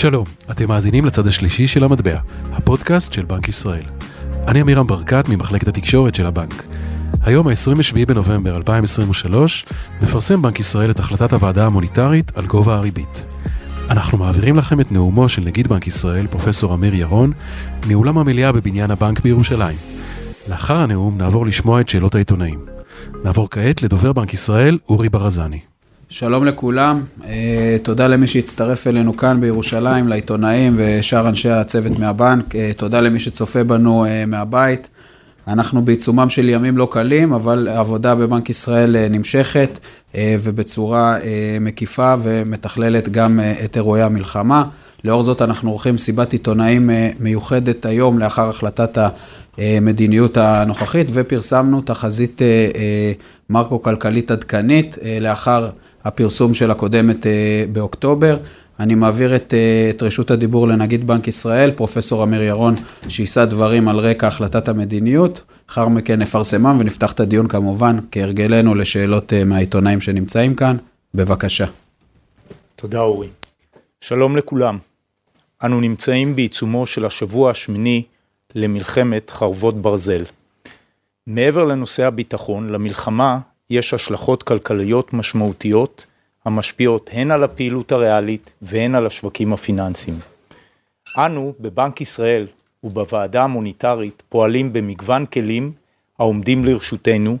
[0.00, 2.18] שלום, אתם מאזינים לצד השלישי של המטבע,
[2.52, 3.82] הפודקאסט של בנק ישראל.
[4.48, 6.64] אני עמירם ברקת ממחלקת התקשורת של הבנק.
[7.22, 9.66] היום ה-27 בנובמבר 2023
[10.02, 13.26] מפרסם בנק ישראל את החלטת הוועדה המוניטרית על גובה הריבית.
[13.90, 17.32] אנחנו מעבירים לכם את נאומו של נגיד בנק ישראל, פרופסור אמיר ירון,
[17.88, 19.76] מאולם המליאה בבניין הבנק בירושלים.
[20.48, 22.66] לאחר הנאום נעבור לשמוע את שאלות העיתונאים.
[23.24, 25.69] נעבור כעת לדובר בנק ישראל, אורי ברזני.
[26.12, 32.70] שלום לכולם, אה, תודה למי שהצטרף אלינו כאן בירושלים, לעיתונאים ושאר אנשי הצוות מהבנק, אה,
[32.76, 34.88] תודה למי שצופה בנו אה, מהבית.
[35.48, 39.78] אנחנו בעיצומם של ימים לא קלים, אבל העבודה בבנק ישראל נמשכת
[40.18, 41.16] ובצורה
[41.60, 44.64] מקיפה ומתכללת גם את אירועי המלחמה.
[45.04, 48.98] לאור זאת אנחנו עורכים מסיבת עיתונאים מיוחדת היום לאחר החלטת
[49.58, 52.42] המדיניות הנוכחית ופרסמנו תחזית
[53.50, 55.70] מרקו-כלכלית עדכנית לאחר
[56.04, 58.36] הפרסום של הקודמת אה, באוקטובר.
[58.80, 62.74] אני מעביר את, אה, את רשות הדיבור לנגיד בנק ישראל, פרופסור אמיר ירון,
[63.08, 65.40] שיישא דברים על רקע החלטת המדיניות.
[65.68, 70.76] לאחר מכן נפרסמם ונפתח את הדיון כמובן, כהרגלנו, לשאלות אה, מהעיתונאים שנמצאים כאן.
[71.14, 71.66] בבקשה.
[72.76, 73.28] תודה אורי.
[74.00, 74.78] שלום לכולם.
[75.64, 78.02] אנו נמצאים בעיצומו של השבוע השמיני
[78.54, 80.22] למלחמת חרבות ברזל.
[81.26, 83.38] מעבר לנושא הביטחון, למלחמה
[83.70, 86.06] יש השלכות כלכליות משמעותיות
[86.44, 90.18] המשפיעות הן על הפעילות הריאלית והן על השווקים הפיננסיים.
[91.16, 92.46] אנו בבנק ישראל
[92.84, 95.72] ובוועדה המוניטרית פועלים במגוון כלים
[96.18, 97.38] העומדים לרשותנו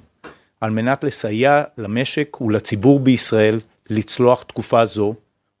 [0.60, 5.14] על מנת לסייע למשק ולציבור בישראל לצלוח תקופה זו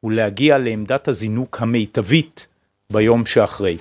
[0.04, 2.46] ולהגיע לעמדת הזינוק המיטבית
[2.92, 3.78] ביום שאחרי.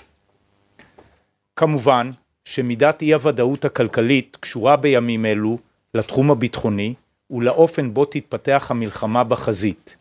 [1.56, 2.12] כמובן
[2.46, 5.58] שמידת אי הוודאות הכלכלית קשורה בימים אלו
[5.94, 6.94] לתחום הביטחוני
[7.32, 9.96] ולאופן בו תתפתח המלחמה בחזית.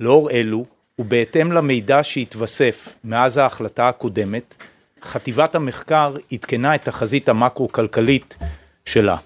[0.00, 0.64] לאור אלו,
[0.98, 4.56] ובהתאם למידע שהתווסף מאז ההחלטה הקודמת,
[5.02, 8.36] חטיבת המחקר עדכנה את תחזית המקרו-כלכלית
[8.84, 9.16] שלה.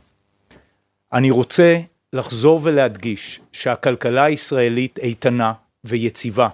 [1.13, 1.81] אני רוצה
[2.13, 5.53] לחזור ולהדגיש שהכלכלה הישראלית איתנה
[5.85, 6.49] ויציבה.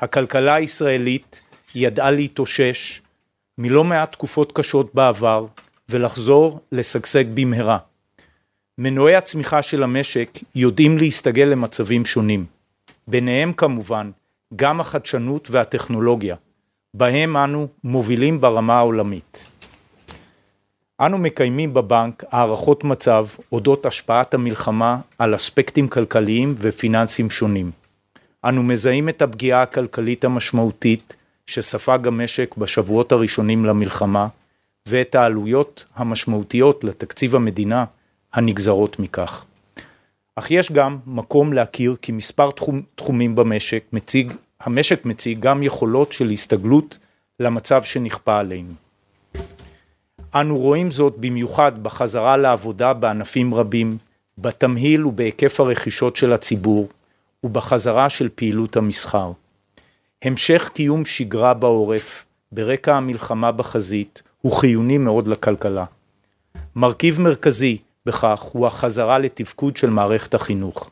[0.00, 1.40] הכלכלה הישראלית
[1.74, 3.02] ידעה להתאושש
[3.58, 5.46] מלא מעט תקופות קשות בעבר
[5.88, 7.78] ולחזור לשגשג במהרה.
[8.78, 12.44] מנועי הצמיחה של המשק יודעים להסתגל למצבים שונים.
[13.08, 14.10] ביניהם כמובן
[14.56, 16.36] גם החדשנות והטכנולוגיה,
[16.94, 19.48] בהם אנו מובילים ברמה העולמית.
[21.00, 27.70] אנו מקיימים בבנק הערכות מצב אודות השפעת המלחמה על אספקטים כלכליים ופיננסיים שונים.
[28.44, 34.26] אנו מזהים את הפגיעה הכלכלית המשמעותית שספג המשק בשבועות הראשונים למלחמה
[34.86, 37.84] ואת העלויות המשמעותיות לתקציב המדינה
[38.34, 39.44] הנגזרות מכך.
[40.36, 46.12] אך יש גם מקום להכיר כי מספר תחום, תחומים במשק מציג, המשק מציג גם יכולות
[46.12, 46.98] של הסתגלות
[47.40, 48.72] למצב שנכפה עלינו.
[50.34, 53.98] אנו רואים זאת במיוחד בחזרה לעבודה בענפים רבים,
[54.38, 56.88] בתמהיל ובהיקף הרכישות של הציבור
[57.44, 59.32] ובחזרה של פעילות המסחר.
[60.22, 65.84] המשך קיום שגרה בעורף ברקע המלחמה בחזית הוא חיוני מאוד לכלכלה.
[66.76, 70.90] מרכיב מרכזי בכך הוא החזרה לתפקוד של מערכת החינוך.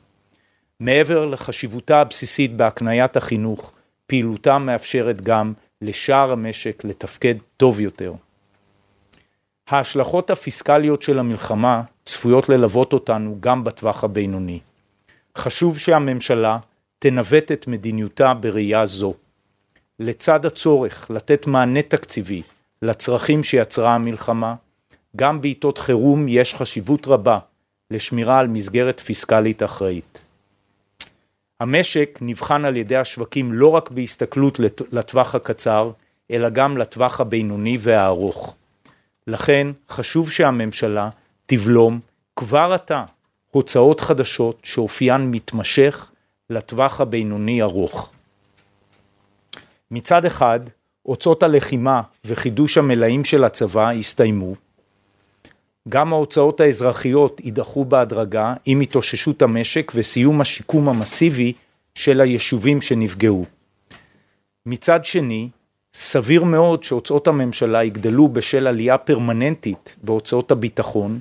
[0.81, 3.73] מעבר לחשיבותה הבסיסית בהקניית החינוך,
[4.07, 5.53] פעילותה מאפשרת גם
[5.83, 8.13] לשאר המשק לתפקד טוב יותר.
[9.69, 14.61] ההשלכות הפיסקליות של המלחמה צפויות ללוות אותנו גם בטווח הבינוני.
[15.39, 16.57] חשוב שהממשלה
[16.99, 19.15] תנווט את מדיניותה בראייה זו.
[19.99, 22.43] לצד הצורך לתת מענה תקציבי
[22.83, 24.55] לצרכים שיצרה המלחמה,
[25.17, 27.39] גם בעיתות חירום יש חשיבות רבה
[27.91, 30.27] לשמירה על מסגרת פיסקלית אחראית.
[31.61, 34.61] המשק נבחן על ידי השווקים לא רק בהסתכלות
[34.93, 35.91] לטווח הקצר,
[36.31, 38.57] אלא גם לטווח הבינוני והארוך.
[39.27, 41.11] לכן חשוב שהממשלה
[41.47, 42.01] תבלום
[42.37, 43.05] כבר עתה
[43.51, 46.11] הוצאות חדשות שאופיין מתמשך
[46.51, 48.13] לטווח הבינוני ארוך.
[49.91, 50.61] מצד אחד,
[51.03, 54.55] הוצאות הלחימה וחידוש המלאים של הצבא הסתיימו,
[55.89, 61.53] גם ההוצאות האזרחיות יידחו בהדרגה עם התאוששות המשק וסיום השיקום המסיבי
[61.95, 63.45] של היישובים שנפגעו.
[64.67, 65.49] מצד שני,
[65.95, 71.21] סביר מאוד שהוצאות הממשלה יגדלו בשל עלייה פרמננטית בהוצאות הביטחון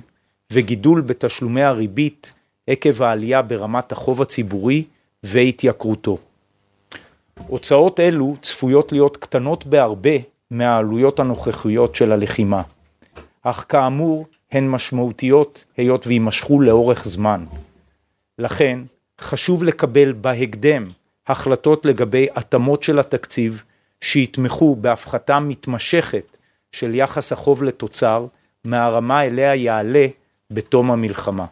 [0.52, 2.32] וגידול בתשלומי הריבית
[2.66, 4.84] עקב העלייה ברמת החוב הציבורי
[5.22, 6.18] והתייקרותו.
[7.46, 10.10] הוצאות אלו צפויות להיות קטנות בהרבה
[10.50, 12.62] מהעלויות הנוכחיות של הלחימה.
[13.42, 17.44] אך כאמור, הן משמעותיות היות ויימשכו לאורך זמן.
[18.38, 18.78] לכן
[19.20, 20.84] חשוב לקבל בהקדם
[21.26, 23.62] החלטות לגבי התאמות של התקציב
[24.00, 26.36] שיתמכו בהפחתה מתמשכת
[26.72, 28.26] של יחס החוב לתוצר
[28.64, 30.06] מהרמה אליה יעלה
[30.50, 31.46] בתום המלחמה.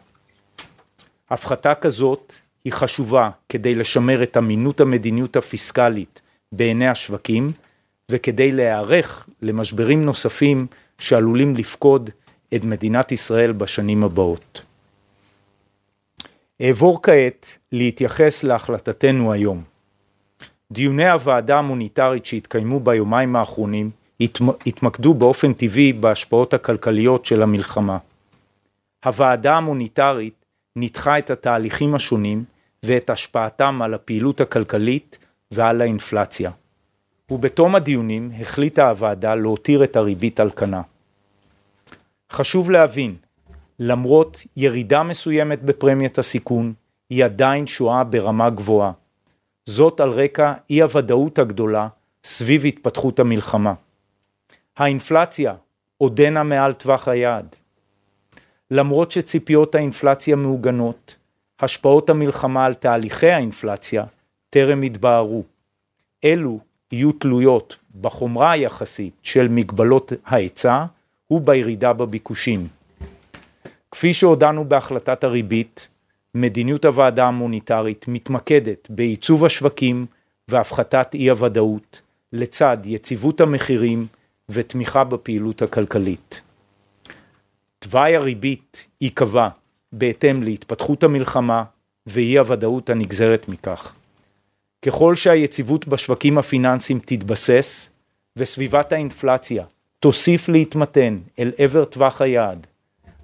[1.29, 2.33] הפחתה כזאת
[2.65, 6.21] היא חשובה כדי לשמר את אמינות המדיניות הפיסקלית
[6.51, 7.47] בעיני השווקים
[8.11, 10.67] וכדי להיערך למשברים נוספים
[10.99, 12.09] שעלולים לפקוד
[12.55, 14.61] את מדינת ישראל בשנים הבאות.
[16.61, 19.63] אעבור כעת להתייחס להחלטתנו היום.
[20.71, 23.91] דיוני הוועדה המוניטרית שהתקיימו ביומיים האחרונים
[24.65, 27.97] התמקדו באופן טבעי בהשפעות הכלכליות של המלחמה.
[29.05, 30.45] הוועדה המוניטרית
[30.75, 32.43] ניתחה את התהליכים השונים
[32.85, 35.17] ואת השפעתם על הפעילות הכלכלית
[35.51, 36.51] ועל האינפלציה.
[37.31, 40.81] ובתום הדיונים החליטה הוועדה להותיר את הריבית על כנה.
[42.31, 43.15] חשוב להבין,
[43.79, 46.73] למרות ירידה מסוימת בפרמיית הסיכון,
[47.09, 48.91] היא עדיין שואה ברמה גבוהה.
[49.65, 51.87] זאת על רקע אי הוודאות הגדולה
[52.23, 53.73] סביב התפתחות המלחמה.
[54.77, 55.53] האינפלציה
[55.97, 57.55] עודנה מעל טווח היעד.
[58.71, 61.15] למרות שציפיות האינפלציה מעוגנות,
[61.59, 64.03] השפעות המלחמה על תהליכי האינפלציה
[64.49, 65.43] טרם התבהרו.
[66.23, 66.59] אלו
[66.91, 70.85] יהיו תלויות בחומרה היחסית של מגבלות ההיצע
[71.31, 72.67] ובירידה בביקושים.
[73.91, 75.87] כפי שהודענו בהחלטת הריבית,
[76.35, 80.05] מדיניות הוועדה המוניטרית מתמקדת בעיצוב השווקים
[80.47, 82.01] והפחתת אי הוודאות,
[82.33, 84.07] לצד יציבות המחירים
[84.49, 86.41] ותמיכה בפעילות הכלכלית.
[87.79, 89.47] תוואי הריבית ייקבע
[89.91, 91.63] בהתאם להתפתחות המלחמה
[92.07, 93.95] ואי הוודאות הנגזרת מכך.
[94.85, 97.89] ככל שהיציבות בשווקים הפיננסיים תתבסס
[98.35, 99.65] וסביבת האינפלציה
[100.01, 102.67] תוסיף להתמתן אל עבר טווח היעד,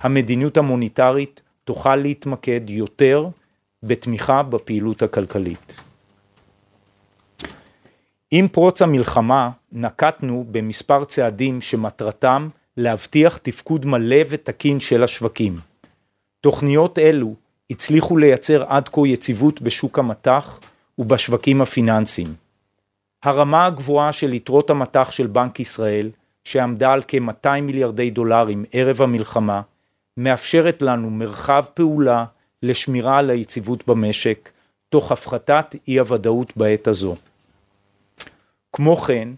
[0.02, 3.28] המדיניות המוניטרית תוכל להתמקד יותר
[3.84, 5.82] בתמיכה בפעילות הכלכלית.
[8.32, 15.56] עם פרוץ המלחמה נקטנו במספר צעדים שמטרתם להבטיח תפקוד מלא ותקין של השווקים.
[16.42, 17.34] תוכניות אלו
[17.70, 20.60] הצליחו לייצר עד כה יציבות בשוק המטח
[20.98, 22.34] ובשווקים הפיננסיים.
[23.24, 26.10] הרמה הגבוהה של יתרות המטח של בנק ישראל,
[26.48, 29.62] שעמדה על כ-200 מיליארדי דולרים ערב המלחמה,
[30.18, 32.26] מאפשרת לנו מרחב פעולה
[32.64, 34.50] לשמירה על היציבות במשק,
[34.90, 37.16] תוך הפחתת אי הוודאות בעת הזו.
[38.74, 39.30] כמו כן,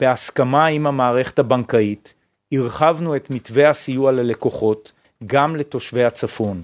[0.00, 2.14] בהסכמה עם המערכת הבנקאית,
[2.52, 4.92] הרחבנו את מתווה הסיוע ללקוחות
[5.26, 6.62] גם לתושבי הצפון.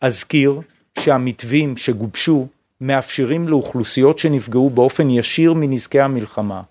[0.00, 0.60] אזכיר
[0.98, 2.46] שהמתווים שגובשו
[2.80, 6.62] מאפשרים לאוכלוסיות שנפגעו באופן ישיר מנזקי המלחמה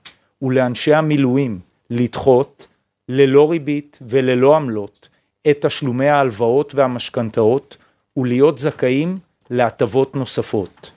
[0.42, 1.60] ולאנשי המילואים
[1.90, 2.68] לדחות
[3.10, 5.10] ללא ריבית וללא עמלות
[5.50, 7.78] את תשלומי ההלוואות והמשכנתאות
[8.18, 9.18] ולהיות זכאים
[9.50, 10.92] להטבות נוספות.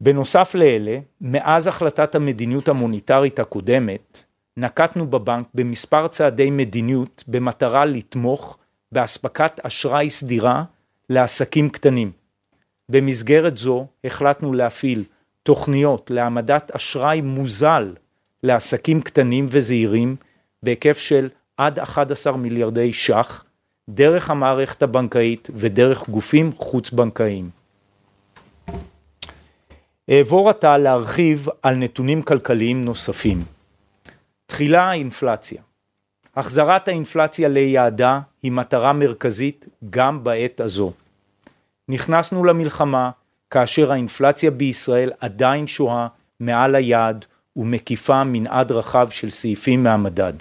[0.00, 4.22] בנוסף לאלה, מאז החלטת המדיניות המוניטרית הקודמת,
[4.56, 8.58] נקטנו בבנק במספר צעדי מדיניות במטרה לתמוך
[8.92, 10.64] באספקת אשראי סדירה
[11.10, 12.10] לעסקים קטנים.
[12.88, 15.04] במסגרת זו החלטנו להפעיל
[15.42, 17.94] תוכניות להעמדת אשראי מוזל
[18.42, 20.16] לעסקים קטנים וזעירים
[20.62, 23.44] בהיקף של עד 11 מיליארדי ש"ח
[23.88, 27.50] דרך המערכת הבנקאית ודרך גופים חוץ בנקאיים.
[30.10, 33.44] אעבור עתה להרחיב על נתונים כלכליים נוספים.
[34.46, 35.62] תחילה האינפלציה.
[36.36, 40.92] החזרת האינפלציה ליעדה היא מטרה מרכזית גם בעת הזו.
[41.88, 43.10] נכנסנו למלחמה
[43.50, 46.08] כאשר האינפלציה בישראל עדיין שוהה
[46.40, 47.24] מעל היעד
[47.58, 50.32] ומקיפה מנעד רחב של סעיפים מהמדד.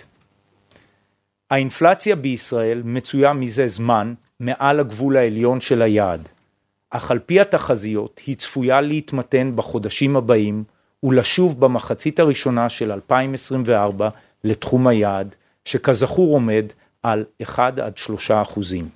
[1.51, 6.29] האינפלציה בישראל מצויה מזה זמן מעל הגבול העליון של היעד,
[6.89, 10.63] אך על פי התחזיות היא צפויה להתמתן בחודשים הבאים
[11.03, 14.09] ולשוב במחצית הראשונה של 2024
[14.43, 16.65] לתחום היעד, שכזכור עומד
[17.03, 18.89] על 1 עד 3 אחוזים.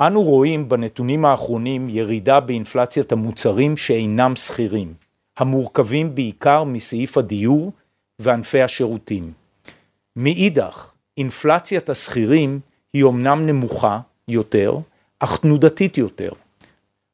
[0.00, 4.94] אנו רואים בנתונים האחרונים ירידה באינפלציית המוצרים שאינם שכירים,
[5.40, 7.72] המורכבים בעיקר מסעיף הדיור
[8.18, 9.32] וענפי השירותים.
[10.16, 12.60] מאידך, אינפלציית השכירים
[12.92, 14.78] היא אומנם נמוכה יותר,
[15.18, 16.30] אך תנודתית יותר.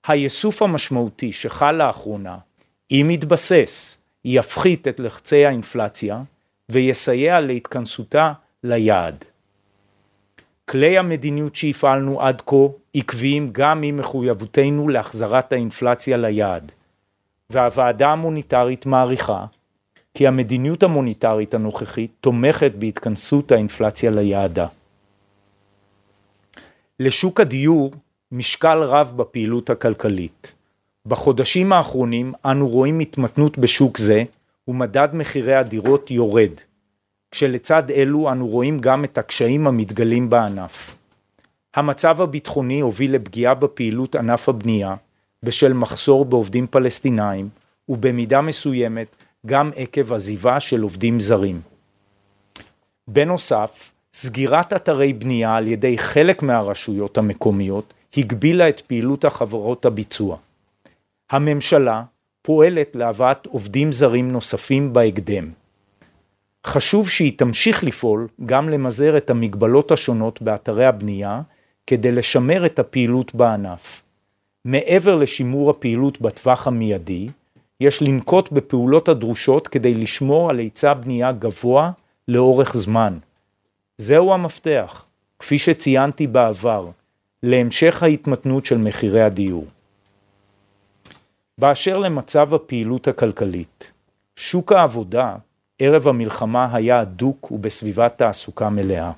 [0.07, 2.37] הייסוף המשמעותי שחל לאחרונה,
[2.91, 6.23] אם יתבסס, יפחית את לחצי האינפלציה
[6.69, 8.33] ויסייע להתכנסותה
[8.65, 9.25] ליעד.
[10.69, 12.57] כלי המדיניות שהפעלנו עד כה
[12.95, 16.73] עקביים גם עם מחויבותנו להחזרת האינפלציה ליעד,
[17.51, 19.45] והוועדה המוניטרית מעריכה
[20.15, 24.67] כי המדיניות המוניטרית הנוכחית תומכת בהתכנסות האינפלציה ליעדה.
[27.01, 27.93] לשוק הדיור
[28.33, 30.53] משקל רב בפעילות הכלכלית.
[31.07, 34.23] בחודשים האחרונים אנו רואים התמתנות בשוק זה
[34.69, 36.51] ומדד מחירי הדירות יורד,
[37.31, 40.97] כשלצד אלו אנו רואים גם את הקשיים המתגלים בענף.
[41.75, 44.95] המצב הביטחוני הוביל לפגיעה בפעילות ענף הבנייה
[45.47, 47.49] בשל מחסור בעובדים פלסטינאים
[47.89, 51.61] ובמידה מסוימת גם עקב עזיבה של עובדים זרים.
[53.09, 60.37] בנוסף, סגירת אתרי בנייה על ידי חלק מהרשויות המקומיות הגבילה את פעילות החברות הביצוע.
[61.31, 62.03] הממשלה
[62.43, 65.51] פועלת להבאת עובדים זרים נוספים בהקדם.
[66.67, 71.41] חשוב שהיא תמשיך לפעול גם למזער את המגבלות השונות באתרי הבנייה
[71.87, 74.06] כדי לשמר את הפעילות בענף.
[74.69, 77.29] מעבר לשימור הפעילות בטווח המיידי,
[77.81, 81.91] יש לנקוט בפעולות הדרושות כדי לשמור על היצע בנייה גבוה
[82.29, 83.19] לאורך זמן.
[83.99, 85.05] זהו המפתח,
[85.39, 86.91] כפי שציינתי בעבר,
[87.43, 89.67] להמשך ההתמתנות של מחירי הדיור.
[91.59, 93.93] באשר למצב הפעילות הכלכלית,
[94.37, 95.37] שוק העבודה
[95.79, 99.13] ערב המלחמה היה הדוק ובסביבת תעסוקה מלאה.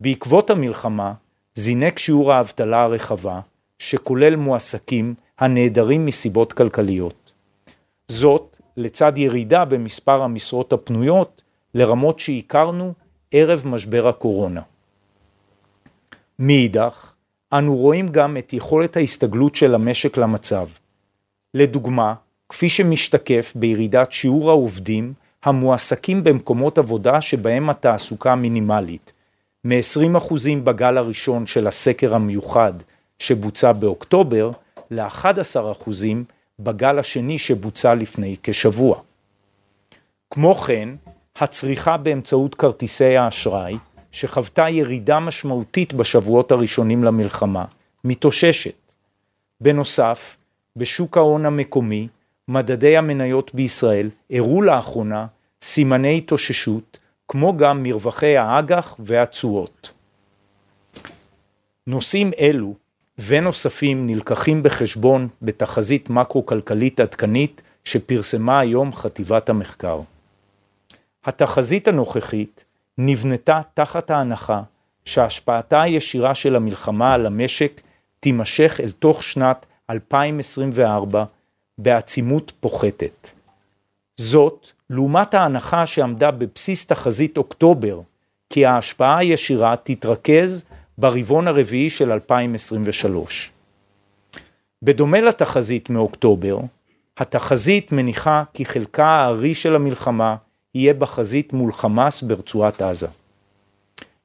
[0.00, 1.12] בעקבות המלחמה
[1.54, 3.40] זינק שיעור האבטלה הרחבה,
[3.82, 7.32] שכולל מועסקים הנעדרים מסיבות כלכליות.
[8.08, 11.42] זאת לצד ירידה במספר המשרות הפנויות
[11.74, 12.92] לרמות שהכרנו
[13.30, 14.60] ערב משבר הקורונה.
[16.38, 17.14] מאידך,
[17.52, 20.66] אנו רואים גם את יכולת ההסתגלות של המשק למצב.
[21.54, 22.14] לדוגמה,
[22.48, 25.12] כפי שמשתקף בירידת שיעור העובדים
[25.44, 29.12] המועסקים במקומות עבודה שבהם התעסוקה מינימלית,
[29.64, 30.34] מ-20%
[30.64, 32.72] בגל הראשון של הסקר המיוחד
[33.22, 34.50] שבוצע באוקטובר,
[34.90, 35.90] ל-11%
[36.58, 39.00] בגל השני שבוצע לפני כשבוע.
[40.30, 40.88] כמו כן,
[41.36, 43.76] הצריכה באמצעות כרטיסי האשראי,
[44.12, 47.64] שחוותה ירידה משמעותית בשבועות הראשונים למלחמה,
[48.04, 48.92] מתאוששת.
[49.60, 50.36] בנוסף,
[50.76, 52.08] בשוק ההון המקומי,
[52.48, 55.26] מדדי המניות בישראל הראו לאחרונה
[55.62, 56.98] סימני התאוששות,
[57.28, 59.90] כמו גם מרווחי האג"ח והתשואות.
[61.86, 62.81] נושאים אלו
[63.18, 70.00] ונוספים נלקחים בחשבון בתחזית מקרו-כלכלית עדכנית שפרסמה היום חטיבת המחקר.
[71.24, 72.64] התחזית הנוכחית
[72.98, 74.62] נבנתה תחת ההנחה
[75.04, 77.80] שהשפעתה הישירה של המלחמה על המשק
[78.20, 81.24] תימשך אל תוך שנת 2024
[81.78, 83.30] בעצימות פוחתת.
[84.16, 88.00] זאת לעומת ההנחה שעמדה בבסיס תחזית אוקטובר,
[88.50, 90.64] כי ההשפעה הישירה תתרכז
[91.02, 93.50] ברבעון הרביעי של 2023.
[94.82, 96.58] בדומה לתחזית מאוקטובר,
[97.18, 100.36] התחזית מניחה כי חלקה הארי של המלחמה
[100.74, 103.06] יהיה בחזית מול חמאס ברצועת עזה.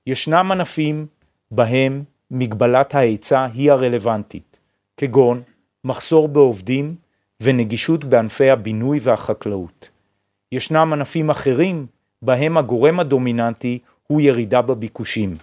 [0.07, 1.05] ישנם ענפים
[1.51, 4.60] בהם מגבלת ההיצע היא הרלוונטית,
[4.98, 5.41] כגון
[5.84, 6.96] מחסור בעובדים
[7.41, 9.89] ונגישות בענפי הבינוי והחקלאות.
[10.51, 11.86] ישנם ענפים אחרים
[12.22, 15.38] בהם הגורם הדומיננטי הוא ירידה בביקושים.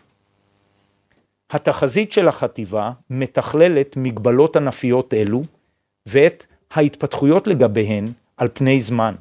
[1.54, 5.42] התחזית של החטיבה מתכללת מגבלות ענפיות אלו
[6.06, 8.06] ואת ההתפתחויות לגביהן
[8.36, 9.14] על פני זמן.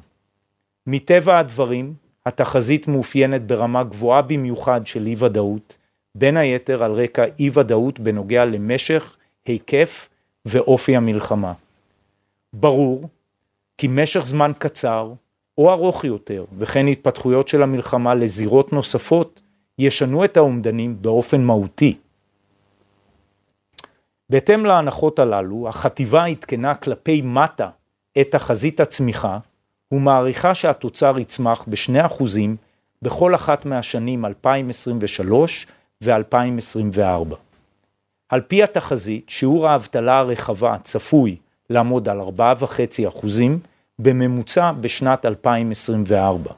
[0.86, 1.94] מטבע הדברים,
[2.26, 5.76] התחזית מאופיינת ברמה גבוהה במיוחד של אי ודאות,
[6.14, 10.08] בין היתר על רקע אי ודאות בנוגע למשך, היקף
[10.44, 11.52] ואופי המלחמה.
[12.52, 13.08] ברור
[13.78, 15.12] כי משך זמן קצר
[15.58, 19.42] או ארוך יותר, וכן התפתחויות של המלחמה לזירות נוספות,
[19.78, 21.96] ישנו את האומדנים באופן מהותי.
[24.30, 27.68] בהתאם להנחות הללו, החטיבה עדכנה כלפי מטה
[28.20, 29.38] את תחזית הצמיחה,
[29.92, 32.56] ומעריכה שהתוצר יצמח בשני אחוזים
[33.02, 35.66] בכל אחת מהשנים 2023
[36.02, 37.34] ו-2024.
[38.28, 41.36] על פי התחזית, שיעור האבטלה הרחבה צפוי
[41.70, 43.58] לעמוד על 4.5 אחוזים
[43.98, 46.52] בממוצע בשנת 2024.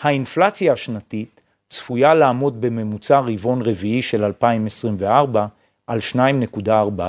[0.00, 5.46] האינפלציה השנתית צפויה לעמוד בממוצע רבעון רביעי של 2024
[5.86, 6.68] על 2.4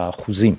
[0.10, 0.56] אחוזים.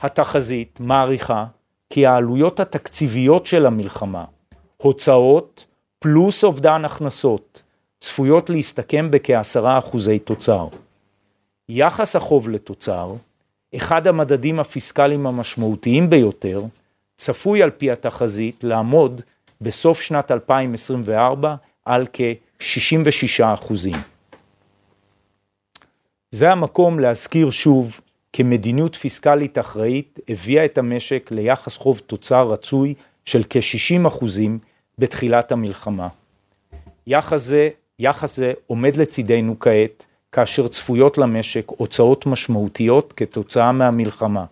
[0.00, 1.44] התחזית מעריכה
[1.90, 4.24] כי העלויות התקציביות של המלחמה,
[4.76, 5.66] הוצאות
[5.98, 7.62] פלוס אובדן הכנסות,
[8.00, 10.68] צפויות להסתכם בכעשרה אחוזי תוצר.
[11.68, 13.14] יחס החוב לתוצר,
[13.76, 16.64] אחד המדדים הפיסקליים המשמעותיים ביותר,
[17.16, 19.20] צפוי על פי התחזית לעמוד
[19.60, 21.54] בסוף שנת 2024
[21.84, 24.13] על כ-66 אחוזים.
[26.34, 28.00] זה המקום להזכיר שוב
[28.32, 34.58] כמדיניות פיסקלית אחראית הביאה את המשק ליחס חוב תוצר רצוי של כ-60 אחוזים
[34.98, 36.08] בתחילת המלחמה.
[37.06, 44.44] יחס זה, יחס זה עומד לצידנו כעת, כאשר צפויות למשק הוצאות משמעותיות כתוצאה מהמלחמה,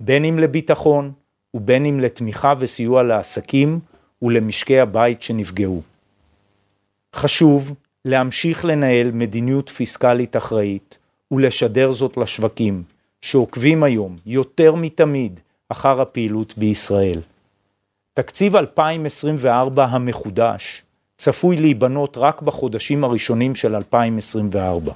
[0.00, 1.12] בין אם לביטחון
[1.54, 3.80] ובין אם לתמיכה וסיוע לעסקים
[4.22, 5.82] ולמשקי הבית שנפגעו.
[7.14, 10.97] חשוב להמשיך לנהל מדיניות פיסקלית אחראית
[11.32, 12.82] ולשדר זאת לשווקים,
[13.20, 17.20] שעוקבים היום יותר מתמיד אחר הפעילות בישראל.
[18.14, 20.82] תקציב 2024 המחודש
[21.16, 24.92] צפוי להיבנות רק בחודשים הראשונים של 2024.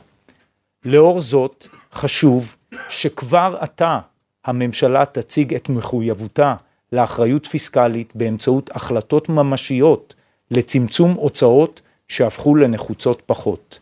[0.85, 2.57] לאור זאת, חשוב
[2.89, 3.99] שכבר עתה
[4.45, 6.55] הממשלה תציג את מחויבותה
[6.93, 10.15] לאחריות פיסקלית באמצעות החלטות ממשיות
[10.51, 13.79] לצמצום הוצאות שהפכו לנחוצות פחות.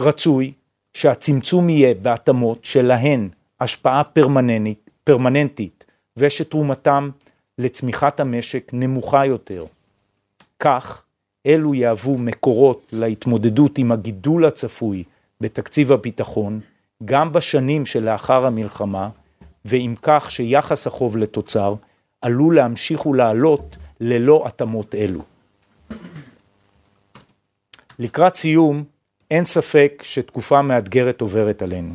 [0.00, 0.52] רצוי
[0.94, 3.28] שהצמצום יהיה בהתאמות שלהן
[3.60, 5.84] השפעה פרמננטית, פרמננטית
[6.16, 7.10] ושתרומתם
[7.58, 9.64] לצמיחת המשק נמוכה יותר.
[10.60, 11.02] כך,
[11.46, 15.04] אלו יהוו מקורות להתמודדות עם הגידול הצפוי
[15.40, 16.60] בתקציב הביטחון,
[17.04, 19.08] גם בשנים שלאחר המלחמה,
[19.64, 21.74] ועם כך שיחס החוב לתוצר
[22.22, 25.22] עלול להמשיך ולעלות ללא התאמות אלו.
[27.98, 28.84] לקראת סיום,
[29.34, 31.94] אין ספק שתקופה מאתגרת עוברת עלינו.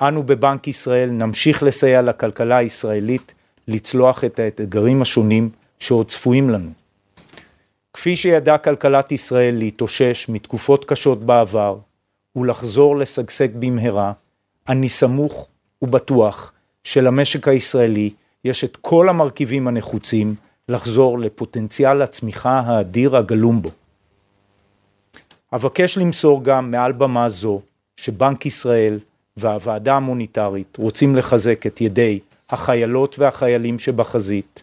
[0.00, 3.34] אנו בבנק ישראל נמשיך לסייע לכלכלה הישראלית
[3.68, 6.70] לצלוח את האתגרים השונים שעוד צפויים לנו.
[7.92, 11.78] כפי שידעה כלכלת ישראל להתאושש מתקופות קשות בעבר
[12.36, 14.12] ולחזור לשגשג במהרה,
[14.68, 15.48] אני סמוך
[15.82, 16.52] ובטוח
[16.84, 18.10] שלמשק הישראלי
[18.44, 20.34] יש את כל המרכיבים הנחוצים
[20.68, 23.70] לחזור לפוטנציאל הצמיחה האדיר הגלום בו.
[25.54, 27.60] אבקש למסור גם מעל במה זו
[27.96, 28.98] שבנק ישראל
[29.36, 34.62] והוועדה המוניטרית רוצים לחזק את ידי החיילות והחיילים שבחזית.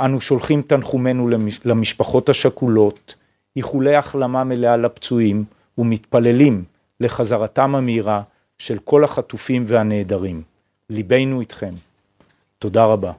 [0.00, 1.28] אנו שולחים תנחומינו
[1.64, 3.14] למשפחות השכולות,
[3.56, 5.44] איחולי החלמה מלאה לפצועים
[5.78, 6.64] ומתפללים
[7.00, 8.22] לחזרתם המהירה
[8.58, 10.42] של כל החטופים והנעדרים.
[10.90, 11.74] ליבנו איתכם.
[12.58, 13.12] תודה רבה.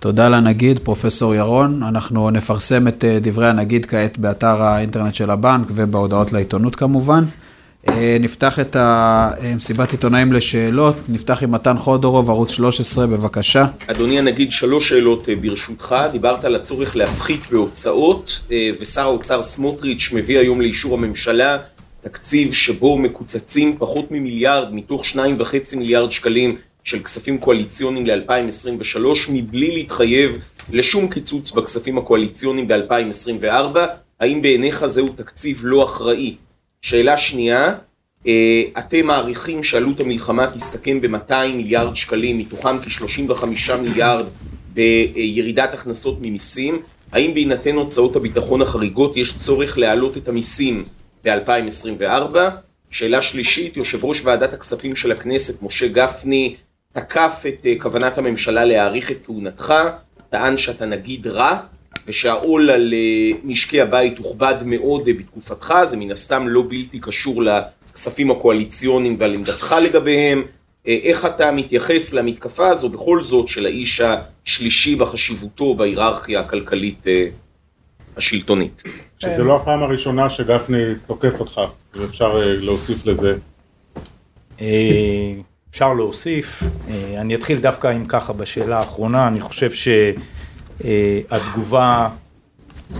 [0.00, 1.82] תודה לנגיד, פרופסור ירון.
[1.82, 7.24] אנחנו נפרסם את אה, דברי הנגיד כעת באתר האינטרנט של הבנק ובהודעות לעיתונות כמובן.
[7.88, 8.76] אה, נפתח את
[9.56, 13.64] מסיבת עיתונאים לשאלות, נפתח עם מתן חודורוב, ערוץ 13, בבקשה.
[13.86, 15.96] אדוני הנגיד, שלוש שאלות אה, ברשותך.
[16.12, 18.40] דיברת על הצורך להפחית בהוצאות,
[18.80, 21.58] ושר האוצר סמוטריץ' מביא היום לאישור הממשלה
[22.00, 26.50] תקציב שבו מקוצצים פחות ממיליארד מתוך שניים וחצי מיליארד שקלים
[26.84, 30.38] של כספים קואליציוניים ל-2023 מבלי להתחייב
[30.70, 33.78] לשום קיצוץ בכספים הקואליציוניים ב-2024
[34.20, 36.36] האם בעיניך זהו תקציב לא אחראי?
[36.82, 37.74] שאלה שנייה,
[38.26, 43.44] אה, אתם מעריכים שעלות המלחמה תסתכם ב-200 מיליארד שקלים, מתוכם כ-35
[43.82, 44.26] מיליארד
[44.74, 50.84] בירידת הכנסות ממיסים, האם בהינתן הוצאות הביטחון החריגות יש צורך להעלות את המיסים
[51.24, 52.36] ב-2024?
[52.90, 56.56] שאלה שלישית, יושב ראש ועדת הכספים של הכנסת, משה גפני,
[56.92, 59.74] תקף את אה, כוונת הממשלה להאריך את כהונתך,
[60.28, 61.58] טען שאתה נגיד רע,
[62.06, 67.42] ושהעול על אה, משקי הבית הוכבד מאוד אה, בתקופתך, זה מן הסתם לא בלתי קשור
[67.42, 70.42] לכספים הקואליציוניים ועל עמדתך לגביהם.
[70.86, 77.06] איך אתה מתייחס למתקפה הזו בכל זאת של האיש השלישי בחשיבותו בהיררכיה הכלכלית
[78.16, 78.82] השלטונית?
[79.18, 81.60] שזה לא הפעם הראשונה שגפני תוקף אותך,
[81.96, 83.36] אם אפשר להוסיף לזה.
[85.70, 89.70] אפשר להוסיף, אה, אני אתחיל דווקא עם ככה בשאלה האחרונה, אני חושב
[90.80, 92.08] שהתגובה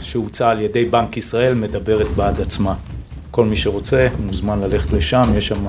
[0.00, 2.74] שהוצעה על ידי בנק ישראל מדברת בעד עצמה.
[3.30, 5.66] כל מי שרוצה מוזמן ללכת לשם, יש שם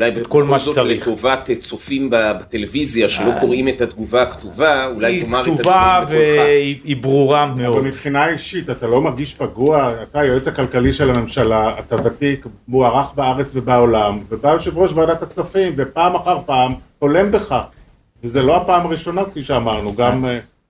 [0.00, 1.02] אולי בכל מה שצריך.
[1.02, 6.10] לטובת צופים בטלוויזיה שלא אה, קוראים את התגובה הכתובה, אולי תאמר את הדברים בקולך.
[6.10, 7.76] היא כתובה והיא ברורה מאוד.
[7.76, 13.12] אבל מבחינה אישית, אתה לא מרגיש פגוע, אתה היועץ הכלכלי של הממשלה, אתה ותיק, מוערך
[13.14, 17.56] בארץ ובעולם, ובא יושב ראש ועדת הכספים, ופעם אחר פעם הולם בך.
[18.22, 20.24] וזה לא הפעם הראשונה, כפי שאמרנו, גם...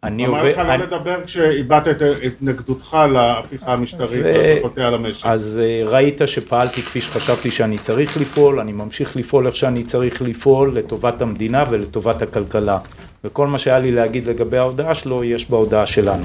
[0.05, 0.41] אני עובד...
[0.41, 5.27] אמר לך לא לדבר כשאיבדת את התנגדותך להפיכה המשטרית והשלכותיה על המשק.
[5.27, 10.23] אז אה, ראית שפעלתי כפי שחשבתי שאני צריך לפעול, אני ממשיך לפעול איך שאני צריך
[10.23, 12.79] לפעול לטובת המדינה ולטובת הכלכלה.
[13.25, 16.25] וכל מה שהיה לי להגיד לגבי ההודעה שלו, יש בהודעה שלנו.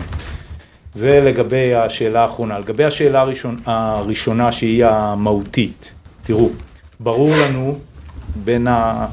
[0.93, 2.59] זה לגבי השאלה האחרונה.
[2.59, 6.49] לגבי השאלה הראשונה, הראשונה שהיא המהותית, תראו,
[6.99, 7.79] ברור לנו
[8.35, 9.05] בין ה...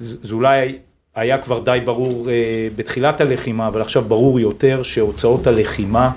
[0.00, 0.78] זה אולי
[1.14, 6.10] היה כבר די ברור אה, בתחילת הלחימה, אבל עכשיו ברור יותר שהוצאות הלחימה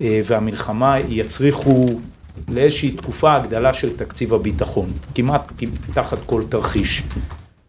[0.00, 1.86] אה, והמלחמה יצריכו
[2.48, 5.52] לאיזושהי תקופה הגדלה של תקציב הביטחון, כמעט
[5.94, 7.02] תחת כל תרחיש.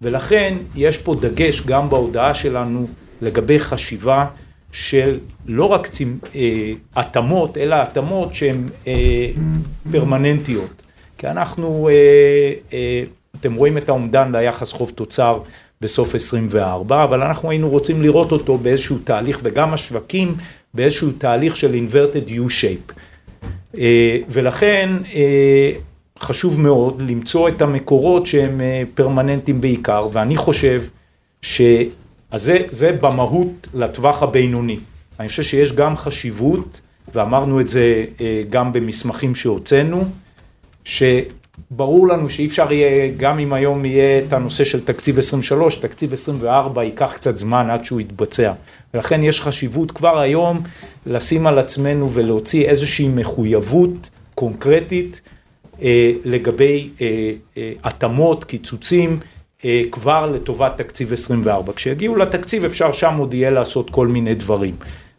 [0.01, 2.87] ולכן יש פה דגש גם בהודעה שלנו
[3.21, 4.25] לגבי חשיבה
[4.71, 8.93] של לא רק צים, אה, התאמות, אלא התאמות שהן אה,
[9.91, 10.83] פרמננטיות.
[11.17, 13.03] כי אנחנו, אה, אה,
[13.39, 15.39] אתם רואים את האומדן ליחס חוב תוצר
[15.81, 20.35] בסוף 24, אבל אנחנו היינו רוצים לראות אותו באיזשהו תהליך, וגם השווקים
[20.73, 22.93] באיזשהו תהליך של inverted U-shape.
[23.77, 25.71] אה, ולכן אה,
[26.19, 30.83] חשוב מאוד למצוא את המקורות שהם אה, פרמננטיים בעיקר, ואני חושב
[31.41, 34.79] שזה במהות לטווח הבינוני.
[35.19, 36.81] אני חושב שיש גם חשיבות,
[37.13, 38.05] ואמרנו את זה
[38.49, 40.05] גם במסמכים שהוצאנו,
[41.73, 46.13] שברור לנו שאי אפשר יהיה, גם אם היום יהיה את הנושא של תקציב 23, תקציב
[46.13, 48.51] 24 ייקח קצת זמן עד שהוא יתבצע.
[48.93, 50.61] ולכן יש חשיבות כבר היום
[51.05, 55.21] לשים על עצמנו ולהוציא איזושהי מחויבות קונקרטית
[55.81, 59.19] אה, לגבי אה, אה, התאמות, קיצוצים,
[59.65, 61.73] אה, כבר לטובת תקציב 24.
[61.73, 64.75] כשיגיעו לתקציב אפשר שם עוד יהיה לעשות כל מיני דברים.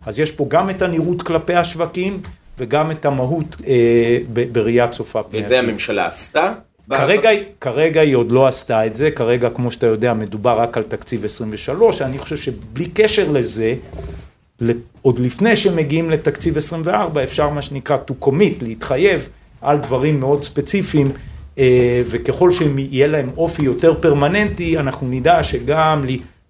[0.06, 2.20] אז יש פה גם את הנראות כלפי השווקים
[2.58, 4.18] וגם את המהות אה,
[4.52, 5.42] בראייה צופה פני עתיד.
[5.42, 6.52] את זה הממשלה עשתה?
[6.90, 10.82] כרגע, כרגע היא עוד לא עשתה את זה, כרגע כמו שאתה יודע מדובר רק על
[10.82, 13.74] תקציב 23, אני חושב שבלי קשר לזה,
[15.02, 19.28] עוד לפני שמגיעים לתקציב 24 אפשר מה שנקרא to commit, להתחייב
[19.62, 21.12] על דברים מאוד ספציפיים
[21.58, 26.04] אה, וככל שיהיה להם אופי יותר פרמננטי אנחנו נדע שגם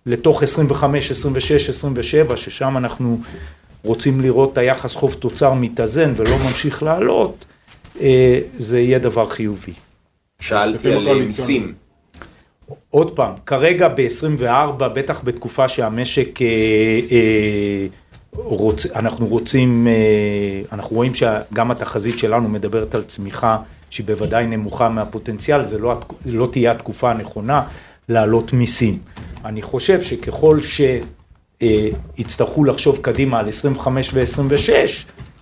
[0.07, 3.21] לתוך 25, 26, 27 ששם אנחנו
[3.89, 7.45] רוצים לראות את היחס חוב תוצר מתאזן ולא ממשיך לעלות,
[8.01, 9.73] אה, זה יהיה דבר חיובי.
[10.41, 11.75] שאלתי על מיסים.
[12.91, 16.47] עוד פעם, כרגע ב-24, בטח בתקופה שהמשק, אה,
[17.11, 17.87] אה,
[18.33, 19.93] רוצ, אנחנו רוצים, אה,
[20.73, 23.59] אנחנו רואים שגם התחזית שלנו מדברת על צמיחה
[23.91, 27.63] שהיא בוודאי נמוכה מהפוטנציאל, זה לא, לא תהיה התקופה הנכונה
[28.09, 28.99] להעלות מיסים.
[29.45, 31.18] אני חושב שככל שיצטרכו
[31.63, 31.89] אה,
[32.67, 34.71] לחשוב קדימה על 25 ו-26,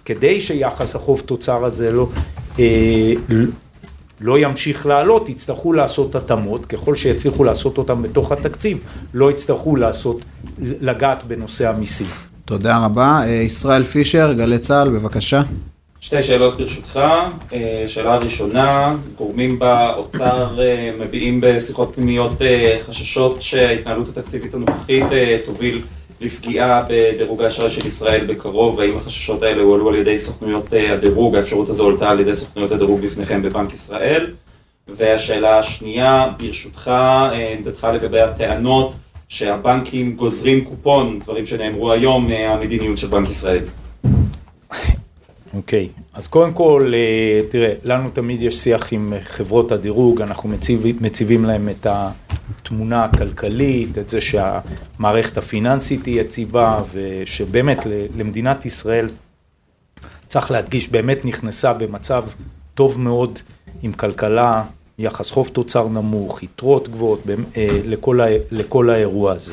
[0.05, 2.09] כדי שיחס החוב תוצר הזה לא,
[2.59, 3.12] אה,
[4.20, 8.79] לא ימשיך לעלות, יצטרכו לעשות התאמות, ככל שיצליחו לעשות אותם בתוך התקציב,
[9.14, 10.20] לא יצטרכו לעשות,
[10.59, 12.07] לגעת בנושא המיסים.
[12.44, 13.20] תודה רבה.
[13.24, 15.42] אה, ישראל פישר, גלי צה"ל, בבקשה.
[16.00, 17.00] שתי שאלות ברשותך.
[17.52, 22.33] אה, שאלה ראשונה, גורמים באוצר אה, מביעים בשיחות פנימיות
[22.87, 25.05] חששות שההתנהלות התקציבית הנוכחית
[25.44, 25.83] תוביל
[26.20, 31.35] לפגיעה בדירוג האשראי של ישראל בקרוב, האם החששות האלה הועלו על ידי סוכנויות אה, הדירוג,
[31.35, 34.26] האפשרות הזו עולתה על ידי סוכנויות הדירוג בפניכם בבנק ישראל.
[34.88, 38.92] והשאלה השנייה, ברשותך, אה, עמדתך לגבי הטענות
[39.29, 43.64] שהבנקים גוזרים קופון, דברים שנאמרו היום מהמדיניות של בנק ישראל.
[45.55, 46.00] אוקיי, okay.
[46.14, 51.44] אז קודם כל, אה, תראה, לנו תמיד יש שיח עם חברות הדירוג, אנחנו מציב, מציבים
[51.44, 51.87] להם את
[52.51, 57.79] התמונה הכלכלית, את זה שהמערכת הפיננסית היא יציבה, ושבאמת
[58.17, 59.07] למדינת ישראל,
[60.29, 62.25] צריך להדגיש, באמת נכנסה במצב
[62.75, 63.39] טוב מאוד
[63.83, 64.65] עם כלכלה,
[64.99, 67.23] יחס חוב תוצר נמוך, יתרות גבוהות,
[67.57, 69.53] אה, לכל, לכל האירוע הזה.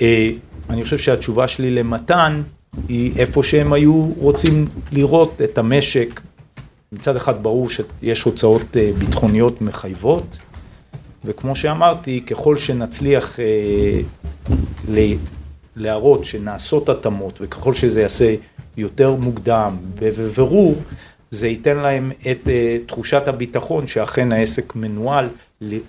[0.00, 0.30] אה,
[0.70, 2.42] אני חושב שהתשובה שלי למתן,
[2.88, 6.20] היא איפה שהם היו רוצים לראות את המשק.
[6.92, 10.38] מצד אחד ברור שיש הוצאות אה, ביטחוניות מחייבות,
[11.26, 14.00] וכמו שאמרתי, ככל שנצליח אה,
[15.76, 18.34] להראות שנעשות התאמות, וככל שזה יעשה
[18.76, 20.74] יותר מוקדם בבירור,
[21.30, 25.28] זה ייתן להם את אה, תחושת הביטחון שאכן העסק מנוהל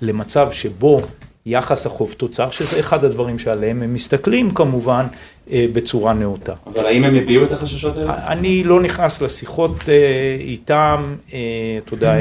[0.02, 1.02] למצב שבו
[1.48, 5.06] יחס החוב תוצר, שזה אחד הדברים שעליהם הם מסתכלים כמובן
[5.52, 6.54] אה, בצורה נאותה.
[6.68, 8.28] אבל האם הם הביעו את החששות האלה?
[8.28, 11.40] אני לא נכנס לשיחות אה, איתם, אה,
[11.86, 12.16] אתה יודע,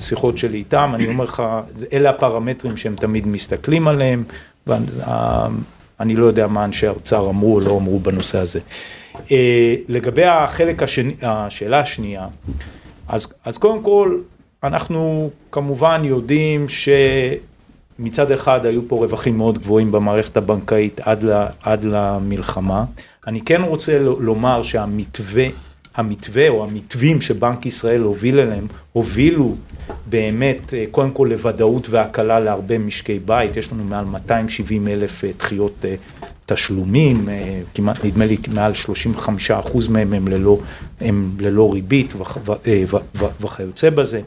[0.00, 1.42] שיחות שלי איתם, אני אומר לך,
[1.92, 4.24] אלה הפרמטרים שהם תמיד מסתכלים עליהם,
[4.66, 8.60] ואני לא יודע מה אנשי האוצר אמרו או לא אמרו בנושא הזה.
[9.88, 12.26] לגבי החלק השני, השאלה השנייה,
[13.08, 14.18] אז, אז קודם כל,
[14.62, 16.88] אנחנו כמובן יודעים ש...
[17.98, 22.84] מצד אחד היו פה רווחים מאוד גבוהים במערכת הבנקאית עד, לה, עד למלחמה.
[23.26, 25.46] אני כן רוצה לומר שהמתווה,
[25.96, 29.54] המתווה או המתווים שבנק ישראל הוביל אליהם, הובילו
[30.06, 35.30] באמת אה, קודם כל לוודאות והקלה להרבה משקי בית, יש לנו מעל 270 אלף אה,
[35.38, 35.94] דחיות אה,
[36.46, 37.28] תשלומים,
[37.74, 40.58] כמעט נדמה לי מעל 35 אחוז מהם הם ללא,
[41.00, 42.14] הם ללא ריבית
[43.40, 44.20] וכיוצא בזה.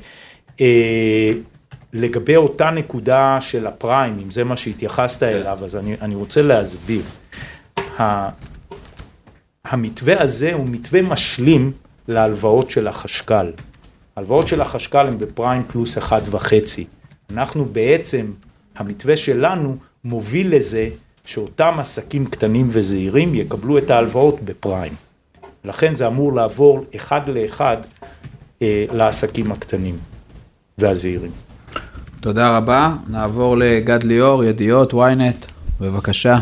[1.94, 5.26] לגבי אותה נקודה של הפריים, אם זה מה שהתייחסת כן.
[5.26, 7.02] אליו, אז אני, אני רוצה להסביר.
[9.70, 11.72] המתווה הזה הוא מתווה משלים
[12.08, 13.52] להלוואות של החשכ"ל.
[14.16, 16.86] הלוואות של החשכ"ל הן בפריים פלוס אחד וחצי.
[17.30, 18.26] אנחנו בעצם,
[18.76, 20.90] המתווה שלנו מוביל לזה
[21.26, 24.94] שאותם עסקים קטנים וזעירים יקבלו את ההלוואות בפריים.
[25.66, 27.78] לכן זה אמור לעבור אחד לאחד
[28.62, 29.98] אה, לעסקים הקטנים
[30.78, 31.32] והזעירים.
[32.22, 32.96] תודה רבה.
[33.08, 35.52] נעבור לגד ליאור, ידיעות, ynet,
[35.82, 36.40] בבקשה.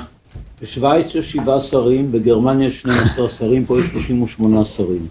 [0.62, 5.08] בשוויץ יש שבעה שרים, בגרמניה יש 12 שרים, פה יש 38 שרים.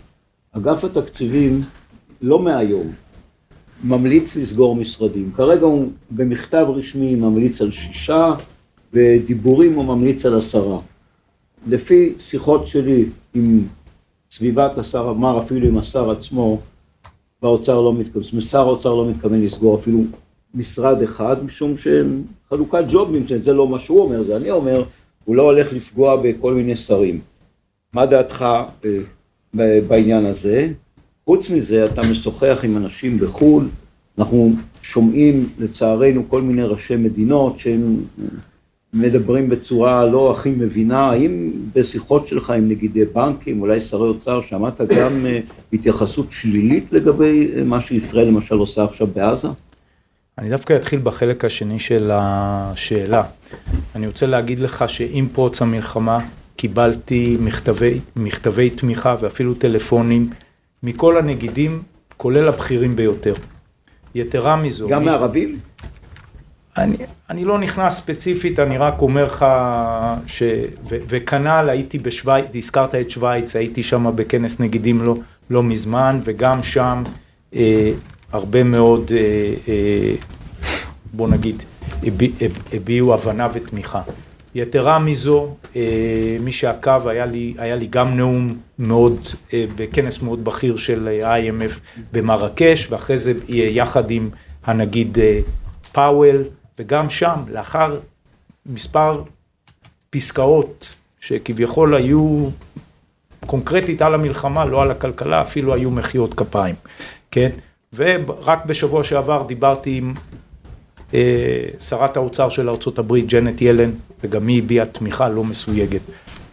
[0.52, 1.62] אגף התקציבים,
[2.22, 2.92] לא מהיום,
[3.84, 5.32] ממליץ לסגור משרדים.
[5.34, 8.34] כרגע הוא במכתב רשמי ממליץ על שישה,
[8.92, 10.78] בדיבורים הוא ממליץ על עשרה.
[11.66, 13.04] לפי שיחות שלי
[13.34, 13.60] עם
[14.30, 16.60] סביבת השר אמר, אפילו עם השר עצמו,
[17.42, 20.00] באוצר לא מתכוון, זאת אומרת, שר האוצר לא מתכוון לסגור אפילו
[20.54, 24.82] משרד אחד, משום שחלוקת ג'ובים, זה לא מה שהוא אומר, זה אני אומר,
[25.26, 27.20] הוא לא הולך לפגוע בכל מיני שרים.
[27.92, 28.46] מה דעתך
[28.84, 30.68] אה, בעניין הזה?
[31.24, 33.68] חוץ מזה, אתה משוחח עם אנשים בחו"ל,
[34.18, 37.96] אנחנו שומעים לצערנו כל מיני ראשי מדינות שהם
[38.94, 44.80] מדברים בצורה לא הכי מבינה, האם בשיחות שלך עם נגידי בנקים, אולי שרי אוצר, שמעת
[44.80, 45.40] גם אה,
[45.72, 49.48] התייחסות שלילית לגבי אה, מה שישראל למשל עושה עכשיו בעזה?
[50.38, 53.22] אני דווקא אתחיל בחלק השני של השאלה.
[53.94, 56.18] אני רוצה להגיד לך שעם פרוץ המלחמה
[56.56, 60.30] קיבלתי מכתבי, מכתבי תמיכה ואפילו טלפונים
[60.82, 61.82] מכל הנגידים,
[62.16, 63.34] כולל הבכירים ביותר.
[64.14, 64.88] יתרה מזו...
[64.88, 65.58] גם מערבים?
[66.76, 66.96] אני,
[67.30, 69.46] אני לא נכנס ספציפית, אני רק אומר לך
[70.26, 70.42] ש...
[70.88, 75.16] ו, וכנ"ל הייתי בשוויץ, הזכרת את שוויץ, הייתי שם בכנס נגידים לא,
[75.50, 77.02] לא מזמן, וגם שם
[77.54, 77.92] אה,
[78.32, 80.14] הרבה מאוד, אה, אה,
[81.12, 81.62] בוא נגיד,
[82.72, 84.02] הביעו הבנה ותמיכה.
[84.54, 90.76] יתרה מזו, אה, מי שעקב, היה לי, היה לי גם נאום מאוד, בכנס מאוד בכיר
[90.76, 94.30] של ה-IMF במרקש, ואחרי זה יחד עם
[94.64, 95.18] הנגיד
[95.92, 96.44] פאוול,
[96.78, 97.98] וגם שם, לאחר
[98.66, 99.22] מספר
[100.10, 102.48] פסקאות שכביכול היו
[103.46, 106.74] קונקרטית על המלחמה, לא על הכלכלה, אפילו היו מחיאות כפיים,
[107.30, 107.50] כן?
[107.96, 110.14] ורק בשבוע שעבר דיברתי עם
[111.14, 113.90] אה, שרת האוצר של ארה"ב, ג'נט ילן,
[114.24, 116.00] וגם היא הביעה תמיכה לא מסויגת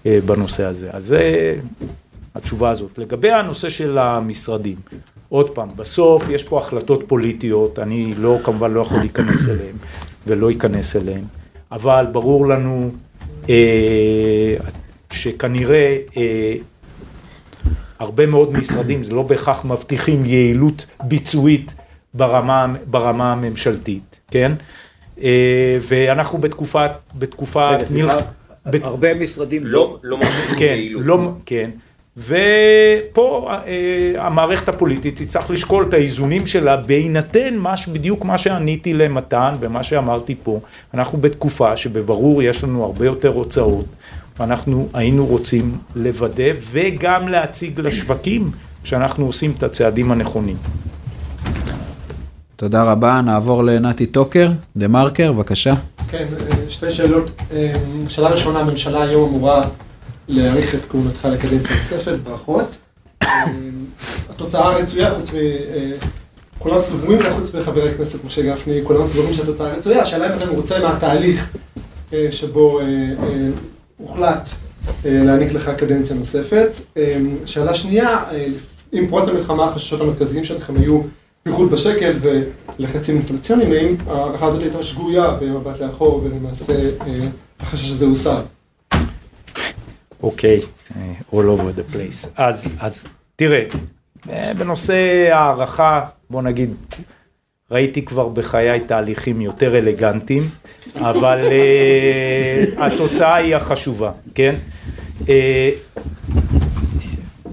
[0.06, 0.90] אה, בנושא הזה.
[0.92, 1.56] אז זה
[2.36, 2.98] התשובה הזאת.
[2.98, 4.78] לגבי הנושא של המשרדים,
[5.30, 9.76] עוד פעם, בסוף יש פה החלטות פוליטיות, אני לא, כמובן לא יכול להיכנס אליהן
[10.28, 11.24] ולא אכנס אליהן,
[11.72, 12.90] אבל ברור לנו
[13.50, 14.56] אה,
[15.12, 16.56] שכנראה אה,
[18.04, 21.76] הרבה מאוד משרדים, זה לא בהכרח מבטיחים יעילות ביצועית
[22.14, 24.52] ברמה, ברמה הממשלתית, כן?
[25.22, 26.84] אה, ואנחנו בתקופה,
[27.16, 27.70] בתקופה...
[27.70, 28.18] רגע, סליחה,
[28.66, 31.06] הרבה משרדים לא, לא מבטיחים כן, יעילות.
[31.06, 31.70] לא, כן.
[32.18, 39.54] ופה אה, המערכת הפוליטית תצטרך לשקול את האיזונים שלה בהינתן מש, בדיוק מה שעניתי למתן
[39.60, 40.60] ומה שאמרתי פה.
[40.94, 43.86] אנחנו בתקופה שבברור יש לנו הרבה יותר הוצאות,
[44.40, 48.52] ואנחנו היינו רוצים לוודא וגם להציג לשווקים
[48.84, 50.58] שאנחנו עושים את הצעדים הנכונים.
[52.56, 55.74] תודה רבה, נעבור לנתי טוקר, דה מרקר, בבקשה.
[56.08, 56.28] כן,
[56.70, 57.42] שתי שאלות.
[58.10, 59.62] שאלה ראשונה, הממשלה היום אמורה
[60.28, 62.78] להאריך את כהונתך לקדנציה נוספת, ברכות.
[64.30, 65.38] התוצאה הרצויה, חוץ מ...
[66.60, 70.80] כולם סבורים, חוץ מחבר הכנסת משה גפני, כולם סבורים שהתוצאה הרצויה, השאלה אם אתה מרוצה
[70.80, 71.50] מהתהליך
[72.32, 72.80] שבו
[74.04, 74.50] הוחלט
[75.06, 76.82] להעניק לך קדנציה נוספת.
[77.46, 78.24] שאלה שנייה,
[78.92, 81.02] עם פרוץ המלחמה החששות המרכזיים שלכם היו
[81.44, 86.74] פיחות בשקל ולחצים אינפלציוניים, האם ההערכה הזאת הייתה שגויה במבט לאחור ולמעשה
[87.60, 88.42] החשש הזה הוסר?
[90.24, 90.62] אוקיי,
[91.32, 92.30] all over the place.
[92.38, 93.64] אז, אז תראה,
[94.58, 96.74] בנושא הערכה, בוא נגיד,
[97.74, 100.50] ראיתי כבר בחיי תהליכים יותר אלגנטיים,
[100.96, 104.56] אבל uh, התוצאה היא החשובה, כן?
[105.22, 105.26] Uh,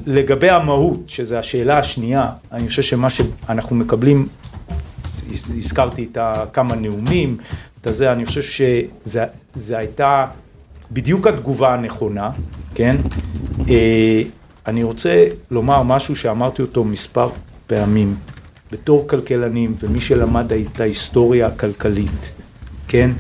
[0.07, 4.29] לגבי המהות, שזו השאלה השנייה, אני חושב שמה שאנחנו מקבלים,
[5.57, 6.19] הזכרתי את
[6.53, 7.37] כמה נאומים,
[7.81, 10.27] את הזה, אני חושב שזה הייתה
[10.91, 12.31] בדיוק התגובה הנכונה,
[12.75, 12.97] כן?
[14.67, 17.29] אני רוצה לומר משהו שאמרתי אותו מספר
[17.67, 18.17] פעמים,
[18.73, 22.33] בתור כלכלנים ומי שלמד את ההיסטוריה הכלכלית,
[22.89, 23.11] כן?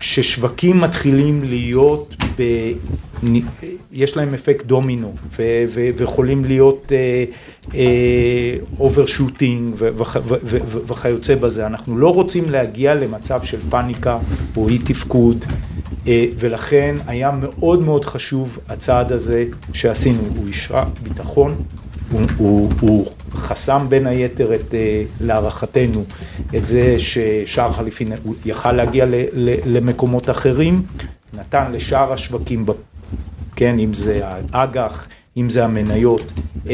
[0.00, 2.42] כששווקים מתחילים להיות, ב...
[3.92, 6.92] יש להם אפקט דומינו ו- ו- ויכולים להיות
[8.78, 10.18] overshooting uh, uh,
[10.86, 14.18] וכיוצא בזה, אנחנו לא רוצים להגיע למצב של פאניקה
[14.56, 15.44] או אי תפקוד
[16.04, 21.54] uh, ולכן היה מאוד מאוד חשוב הצעד הזה שעשינו, הוא השרה ביטחון,
[22.10, 24.74] הוא, הוא, הוא חסם בין היתר את,
[25.20, 26.04] להערכתנו
[26.56, 28.12] את זה ששער חליפין
[28.44, 30.82] יכול להגיע ל, ל, למקומות אחרים,
[31.34, 32.66] נתן לשאר השווקים,
[33.56, 34.20] כן, אם זה
[34.52, 36.22] האג"ח, אם זה המניות,